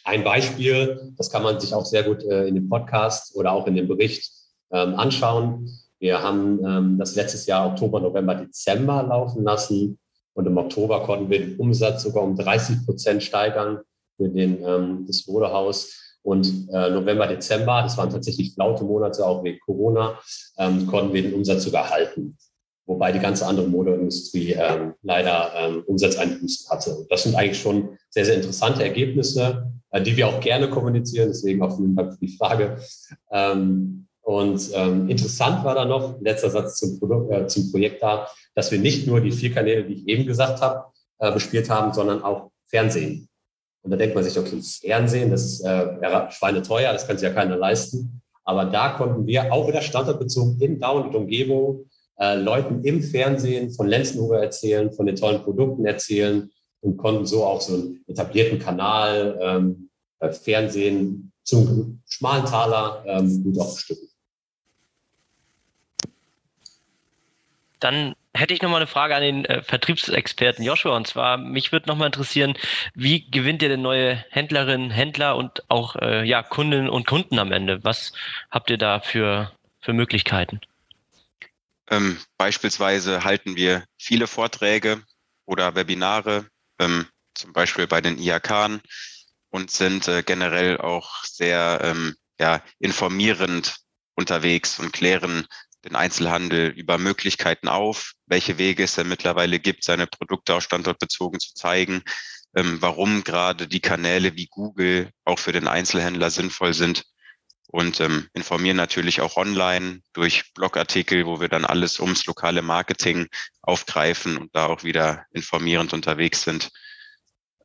Ein 0.04 0.24
Beispiel, 0.24 1.12
das 1.16 1.30
kann 1.30 1.42
man 1.42 1.60
sich 1.60 1.74
auch 1.74 1.84
sehr 1.84 2.02
gut 2.02 2.24
äh, 2.24 2.46
in 2.46 2.54
dem 2.54 2.68
Podcast 2.68 3.36
oder 3.36 3.52
auch 3.52 3.66
in 3.66 3.76
dem 3.76 3.88
Bericht 3.88 4.30
ähm, 4.72 4.94
anschauen. 4.94 5.68
Wir 5.98 6.22
haben 6.22 6.64
ähm, 6.64 6.98
das 6.98 7.14
letztes 7.14 7.46
Jahr 7.46 7.68
Oktober, 7.68 8.00
November, 8.00 8.34
Dezember 8.34 9.02
laufen 9.02 9.44
lassen 9.44 9.98
und 10.34 10.46
im 10.46 10.56
Oktober 10.56 11.04
konnten 11.04 11.30
wir 11.30 11.40
den 11.40 11.56
Umsatz 11.56 12.02
sogar 12.02 12.24
um 12.24 12.36
30 12.36 12.84
Prozent 12.84 13.22
steigern 13.22 13.80
für 14.16 14.28
den, 14.28 14.62
ähm, 14.64 15.04
das 15.07 15.26
Modehaus. 15.26 15.99
Und 16.23 16.69
äh, 16.73 16.90
November, 16.90 17.26
Dezember, 17.26 17.83
das 17.83 17.99
waren 17.99 18.11
tatsächlich 18.11 18.54
flaute 18.54 18.85
Monate, 18.85 19.26
auch 19.26 19.42
wegen 19.42 19.59
Corona, 19.61 20.19
ähm, 20.57 20.87
konnten 20.87 21.12
wir 21.12 21.23
den 21.23 21.35
Umsatz 21.35 21.64
sogar 21.64 21.90
halten. 21.90 22.37
Wobei 22.87 23.12
die 23.12 23.19
ganze 23.19 23.47
andere 23.47 23.66
Modeindustrie 23.66 24.52
ähm, 24.52 24.95
leider 25.02 25.52
ähm, 25.57 25.83
Umsatzeinbußen 25.87 26.71
hatte. 26.71 26.97
Und 26.97 27.11
das 27.11 27.25
sind 27.25 27.35
eigentlich 27.35 27.61
schon 27.61 27.97
sehr, 28.11 28.25
sehr 28.25 28.37
interessante 28.37 28.83
Ergebnisse, 28.85 29.73
äh, 29.90 30.02
die 30.02 30.16
wir 30.16 30.28
auch 30.28 30.40
gerne 30.40 30.69
kommunizieren. 30.69 31.28
Deswegen 31.28 31.62
auch 31.62 31.76
vielen 31.76 31.97
Dank 31.97 32.12
für 32.12 32.21
die 32.21 32.37
Frage. 32.37 32.78
Ähm, 33.31 34.07
und 34.23 34.71
ähm, 34.75 35.09
interessant 35.09 35.64
war 35.64 35.75
da 35.75 35.85
noch, 35.85 36.21
letzter 36.21 36.50
Satz 36.50 36.76
zum, 36.76 36.99
Produkt, 36.99 37.33
äh, 37.33 37.47
zum 37.49 37.71
Projekt 37.71 38.02
da, 38.02 38.28
dass 38.54 38.71
wir 38.71 38.78
nicht 38.78 39.07
nur 39.07 39.21
die 39.21 39.33
vier 39.33 39.52
Kanäle, 39.52 39.85
die 39.85 39.95
ich 39.95 40.09
eben 40.09 40.26
gesagt 40.26 40.61
habe, 40.61 40.85
äh, 41.19 41.33
bespielt 41.33 41.69
haben, 41.69 41.92
sondern 41.92 42.23
auch 42.23 42.50
Fernsehen. 42.66 43.28
Und 43.82 43.90
da 43.90 43.96
denkt 43.96 44.14
man 44.14 44.24
sich, 44.24 44.38
okay, 44.38 44.60
Fernsehen, 44.60 45.30
das 45.30 45.44
ist 45.44 45.60
äh, 45.64 46.30
schweineteuer, 46.30 46.92
das 46.92 47.06
kann 47.06 47.18
sich 47.18 47.28
ja 47.28 47.34
keiner 47.34 47.56
leisten. 47.56 48.22
Aber 48.44 48.64
da 48.66 48.90
konnten 48.90 49.26
wir 49.26 49.52
auch 49.52 49.68
wieder 49.68 49.82
standortbezogen 49.82 50.60
in 50.60 50.80
Down 50.80 51.08
und 51.08 51.14
Umgebung 51.14 51.86
äh, 52.18 52.36
Leuten 52.36 52.84
im 52.84 53.02
Fernsehen 53.02 53.72
von 53.72 53.88
Lenzenhuber 53.88 54.40
erzählen, 54.40 54.92
von 54.92 55.06
den 55.06 55.16
tollen 55.16 55.42
Produkten 55.42 55.84
erzählen 55.86 56.50
und 56.80 56.96
konnten 56.96 57.26
so 57.26 57.44
auch 57.44 57.60
so 57.60 57.74
einen 57.74 58.04
etablierten 58.06 58.58
Kanal 58.58 59.38
ähm, 59.40 59.90
äh, 60.20 60.30
Fernsehen 60.30 61.32
zum 61.42 62.02
schmalen 62.06 62.44
Taler 62.44 63.04
ähm, 63.06 63.42
gut 63.42 63.58
aufstücken. 63.58 64.08
Dann 67.80 68.14
hätte 68.42 68.54
ich 68.54 68.61
noch 68.61 68.70
mal 68.70 68.78
eine 68.78 68.88
Frage 68.88 69.14
an 69.14 69.22
den 69.22 69.44
äh, 69.44 69.62
Vertriebsexperten 69.62 70.64
Joshua. 70.64 70.96
Und 70.96 71.06
zwar, 71.06 71.38
mich 71.38 71.70
würde 71.70 71.88
noch 71.88 71.96
mal 71.96 72.06
interessieren, 72.06 72.54
wie 72.92 73.30
gewinnt 73.30 73.62
ihr 73.62 73.68
denn 73.68 73.82
neue 73.82 74.16
Händlerinnen, 74.30 74.90
Händler 74.90 75.37
und 75.37 75.62
auch 75.70 75.94
äh, 75.96 76.25
ja, 76.25 76.42
Kundinnen 76.42 76.90
und 76.90 77.06
Kunden 77.06 77.38
am 77.38 77.52
Ende? 77.52 77.84
Was 77.84 78.12
habt 78.50 78.68
ihr 78.70 78.78
da 78.78 78.99
für, 78.99 79.52
für 79.80 79.92
Möglichkeiten? 79.92 80.61
Ähm, 81.88 82.18
beispielsweise 82.37 83.22
halten 83.22 83.54
wir 83.54 83.84
viele 83.96 84.26
Vorträge 84.26 85.02
oder 85.46 85.76
Webinare, 85.76 86.46
ähm, 86.80 87.06
zum 87.34 87.52
Beispiel 87.52 87.87
bei 87.87 88.00
den 88.00 88.18
IHK 88.18 88.80
und 89.50 89.70
sind 89.70 90.08
äh, 90.08 90.25
generell 90.25 90.78
auch 90.78 91.22
sehr 91.25 91.80
ähm, 91.84 92.16
ja, 92.40 92.61
informierend 92.80 93.76
unterwegs 94.16 94.80
und 94.80 94.92
klären 94.92 95.46
den 95.84 95.96
Einzelhandel 95.96 96.68
über 96.68 96.98
Möglichkeiten 96.98 97.68
auf, 97.68 98.12
welche 98.26 98.58
Wege 98.58 98.84
es 98.84 98.94
denn 98.94 99.08
mittlerweile 99.08 99.58
gibt, 99.58 99.84
seine 99.84 100.06
Produkte 100.06 100.54
auch 100.54 100.60
standortbezogen 100.60 101.40
zu 101.40 101.54
zeigen, 101.54 102.02
ähm, 102.54 102.78
warum 102.80 103.24
gerade 103.24 103.66
die 103.66 103.80
Kanäle 103.80 104.36
wie 104.36 104.46
Google 104.46 105.10
auch 105.24 105.38
für 105.38 105.52
den 105.52 105.68
Einzelhändler 105.68 106.30
sinnvoll 106.30 106.74
sind 106.74 107.04
und 107.68 108.00
ähm, 108.00 108.28
informieren 108.34 108.76
natürlich 108.76 109.20
auch 109.22 109.36
online 109.36 110.02
durch 110.12 110.52
Blogartikel, 110.54 111.26
wo 111.26 111.40
wir 111.40 111.48
dann 111.48 111.64
alles 111.64 112.00
ums 112.00 112.26
lokale 112.26 112.62
Marketing 112.62 113.28
aufgreifen 113.62 114.36
und 114.36 114.54
da 114.54 114.66
auch 114.66 114.84
wieder 114.84 115.24
informierend 115.32 115.92
unterwegs 115.94 116.42
sind. 116.42 116.70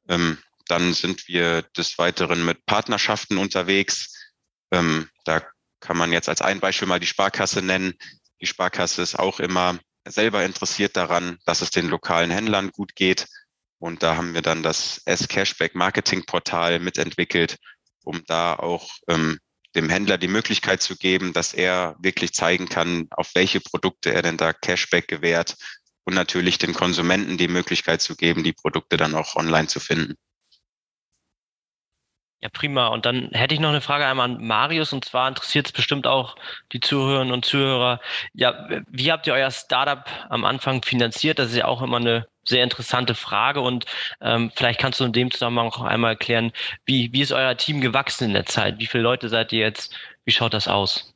Ähm, 0.08 0.38
dann 0.68 0.94
sind 0.94 1.28
wir 1.28 1.64
des 1.76 1.98
Weiteren 1.98 2.46
mit 2.46 2.66
Partnerschaften 2.66 3.38
unterwegs. 3.38 4.14
Ähm, 4.72 5.10
da 5.26 5.42
kann 5.80 5.98
man 5.98 6.12
jetzt 6.12 6.30
als 6.30 6.42
ein 6.42 6.60
Beispiel 6.60 6.88
mal 6.88 7.00
die 7.00 7.08
Sparkasse 7.08 7.62
nennen. 7.62 7.94
Die 8.42 8.48
Sparkasse 8.48 9.02
ist 9.02 9.18
auch 9.18 9.40
immer 9.40 9.80
selber 10.08 10.44
interessiert 10.46 10.96
daran, 10.96 11.38
dass 11.46 11.62
es 11.62 11.70
den 11.70 11.90
lokalen 11.90 12.32
Händlern 12.32 12.72
gut 12.72 12.96
geht. 12.96 13.28
Und 13.80 14.04
da 14.04 14.16
haben 14.16 14.34
wir 14.34 14.42
dann 14.42 14.64
das 14.64 15.02
S-Cashback 15.06 15.76
Marketing 15.76 16.26
Portal 16.26 16.80
mitentwickelt, 16.80 17.58
um 18.04 18.24
da 18.26 18.56
auch 18.56 18.90
ähm, 19.08 19.38
dem 19.76 19.90
Händler 19.90 20.18
die 20.18 20.28
Möglichkeit 20.28 20.82
zu 20.82 20.96
geben, 20.96 21.34
dass 21.34 21.54
er 21.54 21.96
wirklich 22.00 22.34
zeigen 22.34 22.68
kann, 22.68 23.08
auf 23.12 23.32
welche 23.36 23.60
Produkte 23.60 24.12
er 24.14 24.24
denn 24.24 24.38
da 24.38 24.54
Cashback 24.54 25.08
gewährt 25.08 25.56
und 26.06 26.16
natürlich 26.16 26.58
den 26.58 26.74
Konsumenten 26.74 27.38
die 27.38 27.48
Möglichkeit 27.48 28.02
zu 28.02 28.16
geben, 28.16 28.44
die 28.44 28.54
Produkte 28.54 28.98
dann 28.98 29.14
auch 29.14 29.36
online 29.36 29.68
zu 29.68 29.80
finden. 29.80 30.16
Ja, 32.42 32.50
prima. 32.50 32.88
Und 32.90 33.08
dann 33.08 33.30
hätte 33.32 33.56
ich 33.56 33.60
noch 33.60 33.70
eine 33.70 33.82
Frage 33.82 34.06
einmal 34.06 34.30
an 34.30 34.46
Marius, 34.46 34.94
und 34.94 35.04
zwar 35.04 35.28
interessiert 35.28 35.66
es 35.66 35.72
bestimmt 35.72 36.06
auch 36.06 36.36
die 36.72 36.80
Zuhörerinnen 36.80 37.34
und 37.34 37.46
Zuhörer. 37.46 38.00
Ja, 38.34 38.68
wie 38.88 39.12
habt 39.12 39.26
ihr 39.26 39.34
euer 39.34 39.50
Startup 39.50 40.06
am 40.30 40.46
Anfang 40.46 40.84
finanziert? 40.84 41.40
Das 41.40 41.50
ist 41.50 41.58
ja 41.58 41.66
auch 41.66 41.82
immer 41.82 41.98
eine 41.98 42.28
sehr 42.46 42.64
interessante 42.64 43.16
Frage 43.16 43.62
und 43.62 43.86
ähm, 44.22 44.52
vielleicht 44.56 44.80
kannst 44.80 45.00
du 45.00 45.04
in 45.04 45.14
dem 45.14 45.32
Zusammenhang 45.32 45.68
auch 45.68 45.82
einmal 45.82 46.12
erklären, 46.12 46.52
wie, 46.86 47.12
wie 47.12 47.22
ist 47.22 47.32
euer 47.32 47.58
Team 47.58 47.82
gewachsen 47.82 48.26
in 48.26 48.34
der 48.34 48.46
Zeit? 48.46 48.80
Wie 48.80 48.86
viele 48.86 49.04
Leute 49.04 49.30
seid 49.30 49.52
ihr 49.52 49.60
jetzt? 49.60 49.94
Wie 50.24 50.32
schaut 50.32 50.54
das 50.54 50.68
aus? 50.68 51.14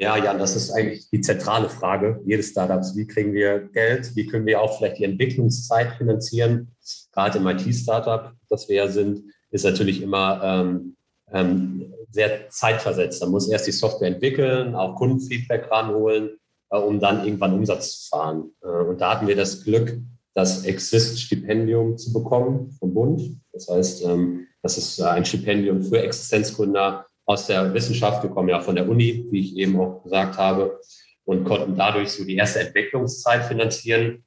Ja, 0.00 0.16
Jan, 0.16 0.38
das 0.38 0.54
ist 0.54 0.70
eigentlich 0.70 1.10
die 1.10 1.20
zentrale 1.20 1.68
Frage 1.68 2.20
jedes 2.24 2.50
Startups. 2.50 2.96
Wie 2.96 3.06
kriegen 3.06 3.32
wir 3.32 3.68
Geld? 3.72 4.14
Wie 4.14 4.26
können 4.26 4.46
wir 4.46 4.60
auch 4.60 4.78
vielleicht 4.78 4.98
die 4.98 5.04
Entwicklungszeit 5.04 5.96
finanzieren? 5.98 6.74
Gerade 7.12 7.38
im 7.38 7.46
IT-Startup, 7.48 8.32
das 8.48 8.68
wir 8.68 8.76
ja 8.76 8.88
sind, 8.88 9.24
ist 9.50 9.64
natürlich 9.64 10.02
immer 10.02 10.40
ähm, 10.42 10.96
ähm, 11.32 11.94
sehr 12.10 12.48
zeitversetzt. 12.48 13.20
Man 13.22 13.30
muss 13.30 13.48
erst 13.48 13.66
die 13.66 13.72
Software 13.72 14.08
entwickeln, 14.08 14.74
auch 14.74 14.96
Kundenfeedback 14.96 15.70
ranholen, 15.70 16.30
äh, 16.70 16.78
um 16.78 17.00
dann 17.00 17.24
irgendwann 17.24 17.54
Umsatz 17.54 18.02
zu 18.02 18.08
fahren. 18.08 18.50
Äh, 18.62 18.68
und 18.68 19.00
da 19.00 19.14
hatten 19.14 19.26
wir 19.26 19.36
das 19.36 19.64
Glück, 19.64 19.98
das 20.34 20.64
Exist-Stipendium 20.64 21.98
zu 21.98 22.12
bekommen 22.12 22.70
vom 22.78 22.94
Bund. 22.94 23.40
Das 23.52 23.68
heißt, 23.68 24.04
ähm, 24.04 24.46
das 24.62 24.78
ist 24.78 24.98
äh, 24.98 25.04
ein 25.04 25.24
Stipendium 25.24 25.82
für 25.82 26.02
Existenzgründer 26.02 27.06
aus 27.26 27.46
der 27.46 27.74
Wissenschaft. 27.74 28.22
Wir 28.22 28.30
kommen 28.30 28.48
ja 28.48 28.60
von 28.60 28.74
der 28.74 28.88
Uni, 28.88 29.26
wie 29.30 29.40
ich 29.40 29.56
eben 29.56 29.78
auch 29.78 30.02
gesagt 30.02 30.38
habe, 30.38 30.80
und 31.24 31.44
konnten 31.44 31.76
dadurch 31.76 32.10
so 32.10 32.24
die 32.24 32.36
erste 32.36 32.60
Entwicklungszeit 32.60 33.44
finanzieren, 33.44 34.24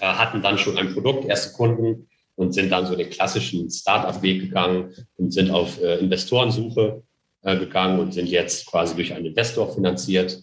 äh, 0.00 0.06
hatten 0.06 0.42
dann 0.42 0.58
schon 0.58 0.78
ein 0.78 0.94
Produkt, 0.94 1.26
erste 1.26 1.52
Kunden 1.54 2.07
und 2.38 2.52
sind 2.54 2.70
dann 2.70 2.86
so 2.86 2.94
den 2.94 3.10
klassischen 3.10 3.68
Start-up-Weg 3.68 4.40
gegangen 4.40 4.94
und 5.16 5.32
sind 5.32 5.50
auf 5.50 5.82
äh, 5.82 5.98
Investorensuche 5.98 7.02
äh, 7.42 7.58
gegangen 7.58 7.98
und 7.98 8.14
sind 8.14 8.28
jetzt 8.28 8.66
quasi 8.66 8.94
durch 8.94 9.12
einen 9.12 9.26
Investor 9.26 9.74
finanziert 9.74 10.40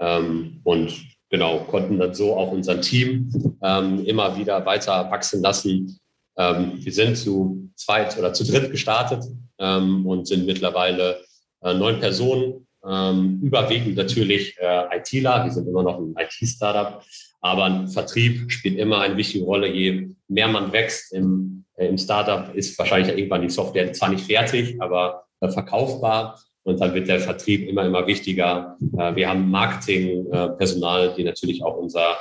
ähm, 0.00 0.60
und 0.64 0.92
genau 1.30 1.60
konnten 1.60 2.00
dann 2.00 2.14
so 2.14 2.36
auch 2.36 2.50
unser 2.50 2.80
Team 2.80 3.56
ähm, 3.62 4.04
immer 4.04 4.36
wieder 4.36 4.66
weiter 4.66 5.08
wachsen 5.08 5.40
lassen. 5.40 6.00
Ähm, 6.36 6.72
wir 6.74 6.92
sind 6.92 7.16
zu 7.16 7.70
zweit 7.76 8.18
oder 8.18 8.32
zu 8.32 8.44
dritt 8.44 8.72
gestartet 8.72 9.24
ähm, 9.60 10.04
und 10.04 10.26
sind 10.26 10.46
mittlerweile 10.46 11.20
äh, 11.62 11.72
neun 11.74 12.00
Personen, 12.00 12.66
ähm, 12.84 13.40
überwiegend 13.40 13.94
natürlich 13.94 14.56
äh, 14.58 14.98
ITler, 14.98 15.44
wir 15.44 15.52
sind 15.52 15.68
immer 15.68 15.84
noch 15.84 15.98
ein 16.00 16.16
IT-Startup, 16.18 17.04
aber 17.40 17.64
ein 17.64 17.88
Vertrieb 17.88 18.50
spielt 18.50 18.78
immer 18.78 19.00
eine 19.00 19.16
wichtige 19.16 19.44
Rolle. 19.44 19.68
Je 19.68 20.08
mehr 20.28 20.48
man 20.48 20.72
wächst 20.72 21.12
im, 21.12 21.64
äh, 21.76 21.86
im 21.88 21.98
Startup, 21.98 22.54
ist 22.54 22.78
wahrscheinlich 22.78 23.16
irgendwann 23.16 23.42
die 23.42 23.50
Software 23.50 23.92
zwar 23.92 24.10
nicht 24.10 24.26
fertig, 24.26 24.80
aber 24.80 25.24
äh, 25.40 25.48
verkaufbar. 25.48 26.40
Und 26.62 26.80
dann 26.80 26.92
wird 26.92 27.08
der 27.08 27.20
Vertrieb 27.20 27.66
immer, 27.66 27.86
immer 27.86 28.06
wichtiger. 28.06 28.76
Äh, 28.96 29.16
wir 29.16 29.28
haben 29.28 29.50
Marketingpersonal, 29.50 31.14
die 31.16 31.24
natürlich 31.24 31.64
auch 31.64 31.76
unser, 31.76 32.16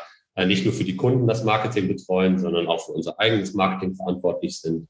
nicht 0.45 0.63
nur 0.63 0.73
für 0.73 0.85
die 0.85 0.95
Kunden 0.95 1.27
das 1.27 1.43
Marketing 1.43 1.89
betreuen, 1.89 2.39
sondern 2.39 2.67
auch 2.67 2.85
für 2.85 2.93
unser 2.93 3.19
eigenes 3.19 3.53
Marketing 3.53 3.93
verantwortlich 3.95 4.57
sind. 4.61 4.87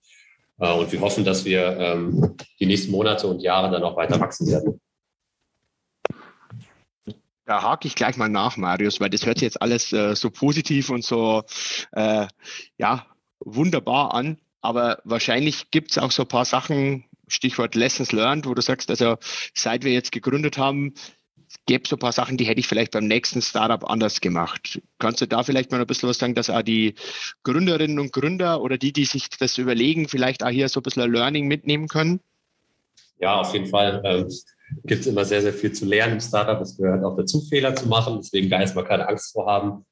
Und 0.57 0.91
wir 0.91 1.01
hoffen, 1.01 1.25
dass 1.25 1.43
wir 1.43 1.75
ähm, 1.79 2.35
die 2.59 2.67
nächsten 2.67 2.91
Monate 2.91 3.25
und 3.25 3.41
Jahre 3.41 3.71
dann 3.71 3.81
auch 3.81 3.95
weiter 3.95 4.19
wachsen 4.19 4.45
werden. 4.45 4.79
Da 7.49 7.63
hake 7.63 7.87
ich 7.87 7.95
gleich 7.95 8.15
mal 8.15 8.29
nach, 8.29 8.57
Marius, 8.57 8.99
weil 8.99 9.09
das 9.09 9.25
hört 9.25 9.39
sich 9.39 9.47
jetzt 9.47 9.59
alles 9.59 9.91
äh, 9.91 10.15
so 10.15 10.29
positiv 10.29 10.91
und 10.91 11.03
so 11.03 11.41
äh, 11.93 12.27
ja, 12.77 13.07
wunderbar 13.39 14.13
an. 14.13 14.37
Aber 14.61 14.99
wahrscheinlich 15.03 15.71
gibt 15.71 15.89
es 15.89 15.97
auch 15.97 16.11
so 16.11 16.21
ein 16.21 16.27
paar 16.27 16.45
Sachen, 16.45 17.05
Stichwort 17.27 17.73
Lessons 17.73 18.11
Learned, 18.11 18.45
wo 18.45 18.53
du 18.53 18.61
sagst, 18.61 18.91
also 18.91 19.17
seit 19.55 19.83
wir 19.83 19.91
jetzt 19.91 20.11
gegründet 20.11 20.59
haben, 20.59 20.93
gäbe 21.65 21.85
es 21.85 21.89
so 21.89 21.95
ein 21.95 21.99
paar 21.99 22.11
Sachen, 22.11 22.37
die 22.37 22.45
hätte 22.45 22.59
ich 22.59 22.67
vielleicht 22.67 22.91
beim 22.91 23.07
nächsten 23.07 23.41
Startup 23.41 23.83
anders 23.83 24.21
gemacht. 24.21 24.79
Kannst 24.99 25.21
du 25.21 25.27
da 25.27 25.41
vielleicht 25.41 25.71
mal 25.71 25.81
ein 25.81 25.87
bisschen 25.87 26.07
was 26.07 26.19
sagen, 26.19 26.35
dass 26.35 26.51
auch 26.51 26.61
die 26.61 26.93
Gründerinnen 27.41 27.97
und 27.97 28.13
Gründer 28.13 28.61
oder 28.61 28.77
die, 28.77 28.93
die 28.93 29.05
sich 29.05 29.27
das 29.27 29.57
überlegen, 29.57 30.07
vielleicht 30.07 30.43
auch 30.43 30.49
hier 30.49 30.69
so 30.69 30.81
ein 30.81 30.83
bisschen 30.83 31.11
Learning 31.11 31.47
mitnehmen 31.47 31.87
können? 31.87 32.19
Ja, 33.17 33.41
auf 33.41 33.51
jeden 33.55 33.65
Fall. 33.65 34.27
Gibt 34.85 35.01
es 35.01 35.07
immer 35.07 35.25
sehr, 35.25 35.41
sehr 35.41 35.53
viel 35.53 35.71
zu 35.71 35.85
lernen 35.85 36.13
im 36.13 36.19
Startup. 36.19 36.61
Es 36.61 36.77
gehört 36.77 37.03
auch 37.03 37.15
dazu, 37.15 37.41
Fehler 37.41 37.75
zu 37.75 37.87
machen. 37.87 38.19
Deswegen 38.21 38.49
da 38.49 38.59
erstmal 38.59 38.85
keine 38.85 39.07
Angst 39.07 39.33
vor 39.33 39.45
haben. 39.47 39.85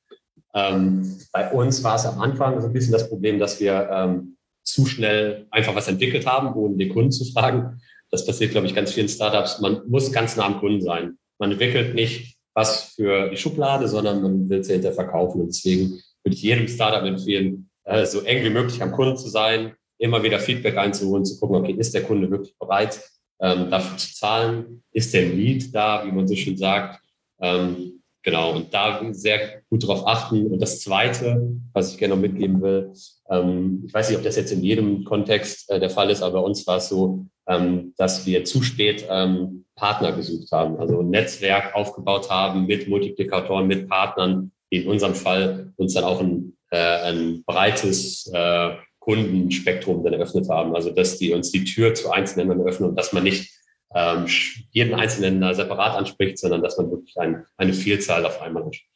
Ähm, 0.54 1.18
bei 1.32 1.52
uns 1.52 1.84
war 1.84 1.96
es 1.96 2.06
am 2.06 2.20
Anfang 2.20 2.62
so 2.62 2.68
ein 2.68 2.74
bisschen 2.74 2.94
das 2.94 3.10
Problem, 3.10 3.40
dass 3.40 3.60
wir 3.60 3.90
ähm, 3.92 4.38
zu 4.64 4.86
schnell 4.86 5.48
einfach 5.52 5.76
was 5.76 5.88
entwickelt 5.88 6.26
haben, 6.26 6.54
ohne 6.54 6.78
den 6.78 6.90
Kunden 6.90 7.12
zu 7.12 7.26
fragen. 7.32 7.80
Das 8.12 8.26
passiert, 8.26 8.52
glaube 8.52 8.68
ich, 8.68 8.76
ganz 8.76 8.92
vielen 8.92 9.10
Startups. 9.10 9.60
Man 9.60 9.82
muss 9.88 10.12
ganz 10.12 10.36
nah 10.36 10.46
am 10.46 10.60
Kunden 10.60 10.82
sein. 10.82 11.18
Man 11.40 11.52
entwickelt 11.52 11.94
nicht 11.94 12.38
was 12.54 12.94
für 12.96 13.30
die 13.30 13.38
Schublade, 13.38 13.88
sondern 13.88 14.22
man 14.22 14.50
will 14.50 14.60
es 14.60 14.68
hinterher 14.68 14.96
verkaufen. 14.96 15.42
Und 15.42 15.48
deswegen 15.48 16.02
würde 16.24 16.36
ich 16.36 16.42
jedem 16.42 16.68
Startup 16.68 17.04
empfehlen, 17.04 17.70
äh, 17.84 18.06
so 18.06 18.22
eng 18.22 18.44
wie 18.44 18.50
möglich 18.50 18.82
am 18.82 18.92
Kunden 18.92 19.18
zu 19.18 19.30
sein, 19.30 19.74
immer 20.00 20.24
wieder 20.24 20.40
Feedback 20.40 20.78
einzuholen, 20.78 21.26
zu 21.26 21.40
gucken, 21.40 21.58
okay, 21.58 21.74
ist 21.74 21.94
der 21.94 22.04
Kunde 22.04 22.30
wirklich 22.30 22.58
bereit, 22.58 23.00
ähm, 23.42 23.70
dafür 23.70 23.98
zu 23.98 24.14
zahlen? 24.14 24.84
Ist 24.92 25.14
der 25.14 25.28
Lead 25.28 25.74
da, 25.74 26.06
wie 26.06 26.12
man 26.12 26.28
so 26.28 26.36
schön 26.36 26.58
sagt? 26.58 27.00
Ähm, 27.40 28.02
genau, 28.24 28.56
und 28.56 28.74
da 28.74 29.02
sehr 29.12 29.62
gut 29.70 29.84
darauf 29.84 30.08
achten. 30.08 30.48
Und 30.48 30.62
das 30.62 30.82
Zweite, 30.82 31.56
was 31.74 31.92
ich 31.92 31.98
gerne 31.98 32.16
noch 32.16 32.22
mitgeben 32.22 32.62
will, 32.62 32.94
ähm, 33.30 33.84
ich 33.86 33.94
weiß 33.94 34.10
nicht, 34.10 34.18
ob 34.18 34.24
das 34.24 34.36
jetzt 34.36 34.52
in 34.52 34.64
jedem 34.64 35.04
Kontext 35.04 35.70
äh, 35.70 35.80
der 35.80 35.90
Fall 35.90 36.10
ist, 36.10 36.22
aber 36.22 36.42
bei 36.42 36.46
uns 36.46 36.66
war 36.66 36.78
es 36.78 36.90
so, 36.90 37.26
ähm, 37.48 37.94
dass 37.98 38.26
wir 38.26 38.44
zu 38.44 38.62
spät 38.62 39.06
ähm, 39.10 39.66
Partner 39.76 40.12
gesucht 40.12 40.52
haben, 40.52 40.78
also 40.78 41.00
ein 41.00 41.10
Netzwerk 41.10 41.76
aufgebaut 41.76 42.30
haben 42.30 42.66
mit 42.66 42.88
Multiplikatoren, 42.88 43.68
mit 43.68 43.88
Partnern, 43.88 44.52
die 44.72 44.84
in 44.84 44.90
unserem 44.90 45.16
Fall 45.16 45.72
uns 45.78 45.94
dann 45.94 46.04
auch 46.04 46.20
ein, 46.20 46.58
äh, 46.72 46.78
ein 46.78 47.44
breites 47.46 48.30
äh, 48.34 48.72
Kundenspektrum 49.08 50.04
dann 50.04 50.12
eröffnet 50.12 50.50
haben. 50.50 50.76
Also 50.76 50.92
dass 50.92 51.18
die 51.18 51.32
uns 51.32 51.50
die 51.52 51.64
Tür 51.64 51.94
zu 51.94 52.12
Einzelländern 52.12 52.60
öffnen 52.62 52.90
und 52.90 52.96
dass 52.98 53.14
man 53.14 53.24
nicht 53.24 53.50
ähm, 53.96 54.26
jeden 54.72 54.94
Einzelländer 54.94 55.56
separat 55.56 55.98
anspricht, 55.98 56.38
sondern 56.38 56.62
dass 56.62 56.78
man 56.78 56.92
wirklich 56.92 57.18
ein, 57.18 57.46
eine 57.56 57.72
Vielzahl 57.72 58.26
auf 58.26 58.42
einmal 58.42 58.64
anspricht. 58.64 58.92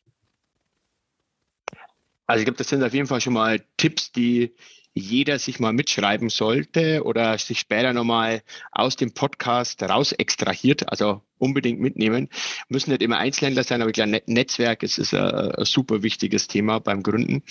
Also 2.27 2.41
ich 2.41 2.45
glaube, 2.45 2.57
das 2.57 2.67
sind 2.67 2.83
auf 2.83 2.93
jeden 2.93 3.07
Fall 3.07 3.21
schon 3.21 3.33
mal 3.33 3.63
Tipps, 3.77 4.11
die 4.11 4.53
jeder 4.93 5.39
sich 5.39 5.61
mal 5.61 5.71
mitschreiben 5.71 6.27
sollte 6.27 7.03
oder 7.05 7.37
sich 7.37 7.59
später 7.59 7.93
nochmal 7.93 8.41
aus 8.73 8.97
dem 8.97 9.13
Podcast 9.13 9.81
raus 9.81 10.11
extrahiert, 10.11 10.89
also 10.91 11.21
unbedingt 11.37 11.79
mitnehmen. 11.79 12.27
Müssen 12.67 12.89
nicht 12.89 13.01
immer 13.01 13.17
Einzelhändler 13.17 13.63
sein, 13.63 13.81
aber 13.81 13.91
ich 13.91 13.93
glaube, 13.93 14.21
Netzwerk 14.25 14.83
ist, 14.83 14.97
ist 14.97 15.13
ein 15.13 15.63
super 15.63 16.03
wichtiges 16.03 16.49
Thema 16.49 16.79
beim 16.79 17.01
Gründen 17.01 17.43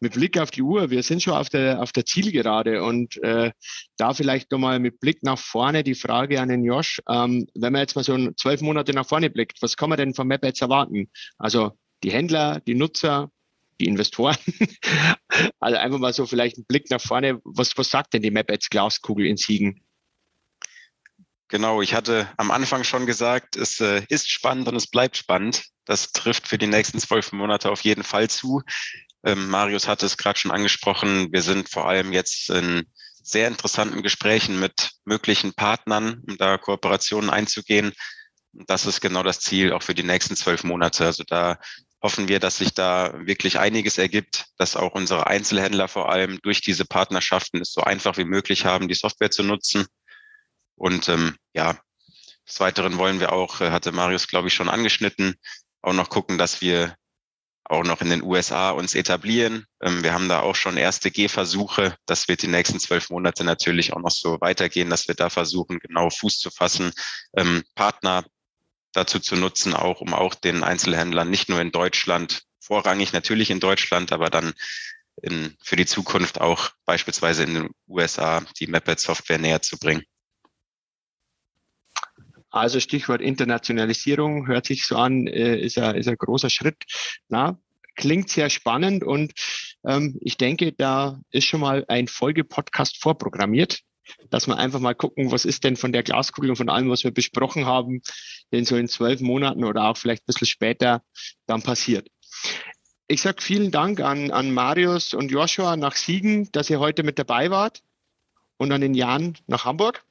mit 0.00 0.14
Blick 0.14 0.38
auf 0.38 0.50
die 0.50 0.62
Uhr, 0.62 0.90
wir 0.90 1.02
sind 1.02 1.22
schon 1.22 1.34
auf 1.34 1.48
der, 1.48 1.80
auf 1.80 1.92
der 1.92 2.04
Zielgerade 2.04 2.82
und 2.82 3.16
äh, 3.22 3.50
da 3.96 4.12
vielleicht 4.14 4.50
nochmal 4.50 4.78
mit 4.78 5.00
Blick 5.00 5.22
nach 5.22 5.38
vorne 5.38 5.82
die 5.82 5.94
Frage 5.94 6.40
an 6.40 6.48
den 6.48 6.64
Josh, 6.64 7.00
ähm, 7.08 7.46
wenn 7.54 7.72
man 7.72 7.80
jetzt 7.80 7.96
mal 7.96 8.04
so 8.04 8.32
zwölf 8.32 8.60
Monate 8.60 8.92
nach 8.92 9.06
vorne 9.06 9.30
blickt, 9.30 9.62
was 9.62 9.76
kann 9.76 9.88
man 9.88 9.98
denn 9.98 10.14
von 10.14 10.28
MapAds 10.28 10.60
erwarten? 10.60 11.10
Also 11.38 11.72
die 12.02 12.12
Händler, 12.12 12.60
die 12.60 12.74
Nutzer, 12.74 13.30
die 13.80 13.86
Investoren. 13.86 14.36
also 15.60 15.76
einfach 15.78 15.98
mal 15.98 16.12
so 16.12 16.26
vielleicht 16.26 16.58
ein 16.58 16.64
Blick 16.66 16.90
nach 16.90 17.00
vorne. 17.00 17.40
Was, 17.44 17.76
was 17.76 17.90
sagt 17.90 18.14
denn 18.14 18.22
die 18.22 18.30
MapAds 18.30 18.70
Glaskugel 18.70 19.26
in 19.26 19.36
Siegen? 19.36 19.82
Genau, 21.48 21.80
ich 21.80 21.94
hatte 21.94 22.28
am 22.38 22.50
Anfang 22.50 22.82
schon 22.82 23.06
gesagt, 23.06 23.56
es 23.56 23.80
äh, 23.80 24.02
ist 24.08 24.28
spannend 24.28 24.66
und 24.66 24.74
es 24.74 24.88
bleibt 24.88 25.16
spannend. 25.16 25.64
Das 25.84 26.10
trifft 26.10 26.48
für 26.48 26.58
die 26.58 26.66
nächsten 26.66 26.98
zwölf 26.98 27.30
Monate 27.30 27.70
auf 27.70 27.82
jeden 27.82 28.02
Fall 28.02 28.28
zu. 28.28 28.62
Ähm, 29.26 29.48
Marius 29.48 29.88
hat 29.88 30.04
es 30.04 30.16
gerade 30.16 30.38
schon 30.38 30.52
angesprochen. 30.52 31.32
Wir 31.32 31.42
sind 31.42 31.68
vor 31.68 31.88
allem 31.88 32.12
jetzt 32.12 32.48
in 32.48 32.86
sehr 33.22 33.48
interessanten 33.48 34.04
Gesprächen 34.04 34.60
mit 34.60 34.92
möglichen 35.04 35.52
Partnern, 35.52 36.22
um 36.28 36.36
da 36.38 36.58
Kooperationen 36.58 37.28
einzugehen. 37.28 37.92
Das 38.52 38.86
ist 38.86 39.00
genau 39.00 39.24
das 39.24 39.40
Ziel 39.40 39.72
auch 39.72 39.82
für 39.82 39.96
die 39.96 40.04
nächsten 40.04 40.36
zwölf 40.36 40.62
Monate. 40.62 41.04
Also 41.04 41.24
da 41.26 41.58
hoffen 42.00 42.28
wir, 42.28 42.38
dass 42.38 42.58
sich 42.58 42.72
da 42.72 43.14
wirklich 43.26 43.58
einiges 43.58 43.98
ergibt, 43.98 44.44
dass 44.58 44.76
auch 44.76 44.92
unsere 44.92 45.26
Einzelhändler 45.26 45.88
vor 45.88 46.08
allem 46.12 46.38
durch 46.42 46.60
diese 46.60 46.84
Partnerschaften 46.84 47.60
es 47.60 47.72
so 47.72 47.80
einfach 47.80 48.16
wie 48.18 48.24
möglich 48.24 48.64
haben, 48.64 48.86
die 48.86 48.94
Software 48.94 49.32
zu 49.32 49.42
nutzen. 49.42 49.86
Und 50.76 51.08
ähm, 51.08 51.36
ja, 51.52 51.80
des 52.46 52.60
Weiteren 52.60 52.96
wollen 52.96 53.18
wir 53.18 53.32
auch, 53.32 53.60
äh, 53.60 53.72
hatte 53.72 53.90
Marius, 53.90 54.28
glaube 54.28 54.46
ich, 54.46 54.54
schon 54.54 54.68
angeschnitten, 54.68 55.34
auch 55.82 55.94
noch 55.94 56.10
gucken, 56.10 56.38
dass 56.38 56.60
wir 56.60 56.94
auch 57.68 57.84
noch 57.84 58.00
in 58.00 58.10
den 58.10 58.22
USA 58.22 58.70
uns 58.70 58.94
etablieren. 58.94 59.66
Ähm, 59.82 60.02
wir 60.02 60.12
haben 60.12 60.28
da 60.28 60.40
auch 60.40 60.56
schon 60.56 60.76
erste 60.76 61.10
Gehversuche. 61.10 61.96
Das 62.06 62.28
wird 62.28 62.42
die 62.42 62.48
nächsten 62.48 62.80
zwölf 62.80 63.10
Monate 63.10 63.44
natürlich 63.44 63.92
auch 63.92 64.00
noch 64.00 64.10
so 64.10 64.40
weitergehen, 64.40 64.90
dass 64.90 65.08
wir 65.08 65.14
da 65.14 65.30
versuchen, 65.30 65.78
genau 65.78 66.10
Fuß 66.10 66.38
zu 66.38 66.50
fassen, 66.50 66.92
ähm, 67.36 67.62
Partner 67.74 68.24
dazu 68.92 69.18
zu 69.18 69.36
nutzen, 69.36 69.74
auch 69.74 70.00
um 70.00 70.14
auch 70.14 70.34
den 70.34 70.62
Einzelhändlern 70.62 71.28
nicht 71.28 71.48
nur 71.48 71.60
in 71.60 71.72
Deutschland, 71.72 72.42
vorrangig 72.60 73.12
natürlich 73.12 73.50
in 73.50 73.60
Deutschland, 73.60 74.12
aber 74.12 74.30
dann 74.30 74.54
in, 75.22 75.56
für 75.62 75.76
die 75.76 75.86
Zukunft 75.86 76.40
auch 76.40 76.70
beispielsweise 76.84 77.44
in 77.44 77.54
den 77.54 77.70
USA 77.88 78.42
die 78.58 78.66
Maplet 78.66 79.00
Software 79.00 79.38
näher 79.38 79.62
zu 79.62 79.78
bringen. 79.78 80.02
Also 82.50 82.80
Stichwort 82.80 83.20
Internationalisierung 83.20 84.46
hört 84.46 84.66
sich 84.66 84.86
so 84.86 84.96
an, 84.96 85.26
äh, 85.26 85.58
ist, 85.58 85.78
ein, 85.78 85.96
ist 85.96 86.08
ein 86.08 86.16
großer 86.16 86.50
Schritt. 86.50 86.84
Na, 87.28 87.58
klingt 87.96 88.28
sehr 88.28 88.50
spannend 88.50 89.02
und 89.02 89.32
ähm, 89.84 90.16
ich 90.20 90.36
denke, 90.36 90.72
da 90.72 91.20
ist 91.30 91.46
schon 91.46 91.60
mal 91.60 91.84
ein 91.88 92.08
Folgepodcast 92.08 93.02
vorprogrammiert, 93.02 93.80
dass 94.30 94.46
wir 94.46 94.56
einfach 94.56 94.80
mal 94.80 94.94
gucken, 94.94 95.32
was 95.32 95.44
ist 95.44 95.64
denn 95.64 95.76
von 95.76 95.92
der 95.92 96.02
Glaskugel 96.02 96.50
und 96.50 96.56
von 96.56 96.68
allem, 96.68 96.90
was 96.90 97.04
wir 97.04 97.10
besprochen 97.10 97.66
haben, 97.66 98.02
denn 98.52 98.64
so 98.64 98.76
in 98.76 98.88
zwölf 98.88 99.20
Monaten 99.20 99.64
oder 99.64 99.84
auch 99.84 99.96
vielleicht 99.96 100.22
ein 100.22 100.26
bisschen 100.26 100.46
später 100.46 101.02
dann 101.46 101.62
passiert. 101.62 102.08
Ich 103.08 103.22
sage 103.22 103.42
vielen 103.42 103.70
Dank 103.70 104.00
an, 104.00 104.30
an 104.30 104.52
Marius 104.52 105.14
und 105.14 105.30
Joshua 105.30 105.76
nach 105.76 105.96
Siegen, 105.96 106.50
dass 106.52 106.70
ihr 106.70 106.80
heute 106.80 107.02
mit 107.02 107.18
dabei 107.18 107.50
wart 107.50 107.82
und 108.56 108.72
an 108.72 108.80
den 108.80 108.94
Jan 108.94 109.38
nach 109.46 109.64
Hamburg. 109.64 110.04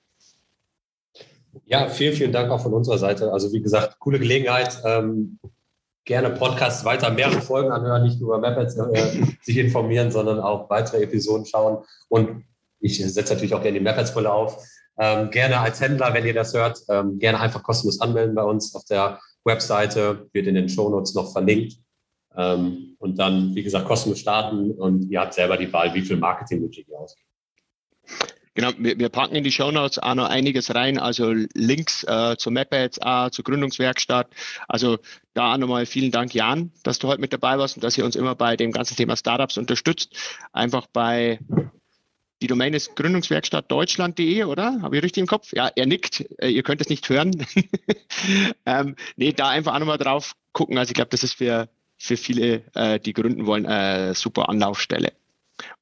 Ja, 1.65 1.88
vielen, 1.88 2.13
vielen 2.13 2.32
Dank 2.32 2.52
auch 2.52 2.62
von 2.62 2.74
unserer 2.74 2.98
Seite. 2.98 3.32
Also 3.32 3.54
wie 3.54 3.62
gesagt, 3.62 4.00
coole 4.00 4.20
Gelegenheit. 4.20 4.82
Ähm, 4.86 5.39
gerne 6.06 6.30
Podcasts 6.30 6.86
weiter, 6.86 7.10
mehrere 7.12 7.41
Folgen 7.41 7.72
anhören, 7.72 8.04
nicht 8.04 8.22
nur 8.22 8.36
über 8.36 8.50
Mapads 8.50 8.78
äh, 8.78 9.24
sich 9.41 9.58
informieren, 9.58 10.12
sondern 10.12 10.39
auch 10.39 10.70
weitere 10.70 11.04
Episoden 11.04 11.46
schauen. 11.46 11.84
Und 12.10 12.46
ich 12.80 13.04
setze 13.04 13.34
natürlich 13.34 13.56
auch 13.56 13.62
gerne 13.62 13.80
die 13.80 13.84
Mapads-Brille 13.84 14.32
auf. 14.32 14.63
Ähm, 14.98 15.32
gerne 15.32 15.60
als 15.60 15.82
Händler, 15.82 16.13
wenn 16.13 16.26
ihr 16.26 16.34
das 16.34 16.54
hört, 16.54 16.82
ähm, 16.89 17.20
gerne 17.20 17.39
einfach 17.39 17.63
kostenlos 17.63 18.00
anmelden 18.00 18.36
bei 18.36 18.44
uns 18.44 18.74
auf 18.76 18.86
der 18.86 19.20
Webseite, 19.44 20.28
wird 20.32 20.48
in 20.48 20.56
den 20.56 20.70
Shownotes 20.70 21.15
noch 21.15 21.32
verlinkt. 21.32 21.78
Ähm, 22.38 22.96
und 23.00 23.18
dann, 23.18 23.56
wie 23.56 23.63
gesagt, 23.63 23.86
kostenlos 23.86 24.20
starten 24.20 24.72
und 24.72 25.10
ihr 25.10 25.20
habt 25.20 25.34
selber 25.34 25.58
die 25.58 25.72
Wahl, 25.72 25.94
wie 25.94 26.02
viel 26.02 26.18
Marketing-Budget 26.18 26.88
ihr 26.88 27.00
ausgibt. 27.00 27.28
Genau, 28.56 28.72
wir, 28.78 28.98
wir 28.98 29.10
packen 29.10 29.36
in 29.36 29.44
die 29.44 29.52
Show 29.52 29.70
Notes 29.70 30.00
auch 30.00 30.15
noch 30.15 30.30
einiges 30.30 30.74
rein, 30.74 30.98
also 30.98 31.34
Links 31.54 32.06
äh, 32.06 32.38
zu 32.38 32.52
MapAds, 32.52 33.00
auch 33.02 33.30
zur 33.30 33.44
Gründungswerkstatt. 33.44 34.30
Also 34.70 34.98
da 35.34 35.58
nochmal 35.58 35.86
vielen 35.86 36.12
Dank, 36.12 36.34
Jan, 36.34 36.72
dass 36.84 36.98
du 36.98 37.10
heute 37.10 37.20
mit 37.20 37.34
dabei 37.34 37.60
warst 37.60 37.76
und 37.76 37.84
dass 37.84 37.98
ihr 37.98 38.06
uns 38.06 38.15
immer 38.15 38.34
bei 38.34 38.56
dem 38.56 38.72
ganzen 38.72 38.96
Thema 38.96 39.18
Startups 39.18 39.58
unterstützt. 39.58 40.15
Einfach 40.54 40.88
bei 40.88 41.39
die 42.41 42.48
Domain 42.48 42.74
ist 42.74 42.96
gründungswerkstattdeutschland.de, 42.96 44.46
oder? 44.46 44.82
Habe 44.82 44.96
ich 44.98 45.04
richtig 45.04 45.22
im 45.22 45.28
Kopf? 45.28 45.52
Ja, 45.54 45.70
er 45.76 45.86
nickt. 45.86 46.26
Äh, 46.38 46.50
ihr 46.50 46.63
könnt 46.63 46.80
es 46.80 46.89
nicht 46.89 47.10
hören. 47.10 47.46
ähm, 48.65 48.96
nee, 49.18 49.34
da 49.34 49.50
einfach 49.50 49.74
auch 49.76 49.80
nochmal 49.80 49.98
drauf 49.98 50.34
gucken. 50.54 50.78
Also 50.78 50.91
ich 50.91 50.96
glaube, 50.96 51.10
das 51.12 51.24
ist 51.24 51.34
für, 51.34 51.68
für 51.98 52.15
viele, 52.15 52.63
äh, 52.74 53.00
die 53.02 53.13
gründen 53.13 53.46
wollen, 53.48 53.65
äh, 53.65 54.13
super 54.13 54.48
Anlaufstelle. 54.48 55.12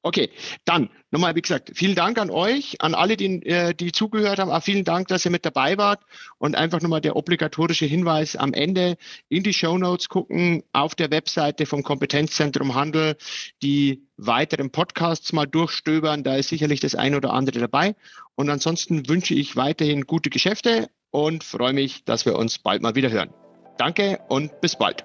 Okay, 0.02 0.30
dann 0.64 0.90
nochmal, 1.10 1.34
wie 1.34 1.42
gesagt, 1.42 1.72
vielen 1.74 1.94
Dank 1.94 2.18
an 2.18 2.30
euch, 2.30 2.80
an 2.80 2.94
alle, 2.94 3.16
die, 3.16 3.44
äh, 3.44 3.74
die 3.74 3.92
zugehört 3.92 4.38
haben. 4.38 4.50
Auch 4.50 4.62
vielen 4.62 4.84
Dank, 4.84 5.08
dass 5.08 5.24
ihr 5.24 5.30
mit 5.30 5.44
dabei 5.44 5.76
wart. 5.78 6.02
Und 6.38 6.54
einfach 6.54 6.80
nochmal 6.80 7.00
der 7.00 7.16
obligatorische 7.16 7.86
Hinweis 7.86 8.36
am 8.36 8.52
Ende 8.52 8.96
in 9.28 9.42
die 9.42 9.52
Show 9.52 9.78
Notes 9.78 10.08
gucken, 10.08 10.62
auf 10.72 10.94
der 10.94 11.10
Webseite 11.10 11.66
vom 11.66 11.82
Kompetenzzentrum 11.82 12.74
Handel 12.74 13.16
die 13.62 14.06
weiteren 14.16 14.70
Podcasts 14.70 15.32
mal 15.32 15.46
durchstöbern. 15.46 16.22
Da 16.22 16.36
ist 16.36 16.48
sicherlich 16.50 16.80
das 16.80 16.94
eine 16.94 17.16
oder 17.16 17.32
andere 17.32 17.58
dabei. 17.58 17.96
Und 18.36 18.50
ansonsten 18.50 19.08
wünsche 19.08 19.34
ich 19.34 19.56
weiterhin 19.56 20.02
gute 20.02 20.30
Geschäfte 20.30 20.88
und 21.10 21.42
freue 21.44 21.72
mich, 21.72 22.04
dass 22.04 22.26
wir 22.26 22.36
uns 22.36 22.58
bald 22.58 22.82
mal 22.82 22.94
wieder 22.94 23.10
hören. 23.10 23.30
Danke 23.78 24.20
und 24.28 24.60
bis 24.60 24.76
bald. 24.76 25.04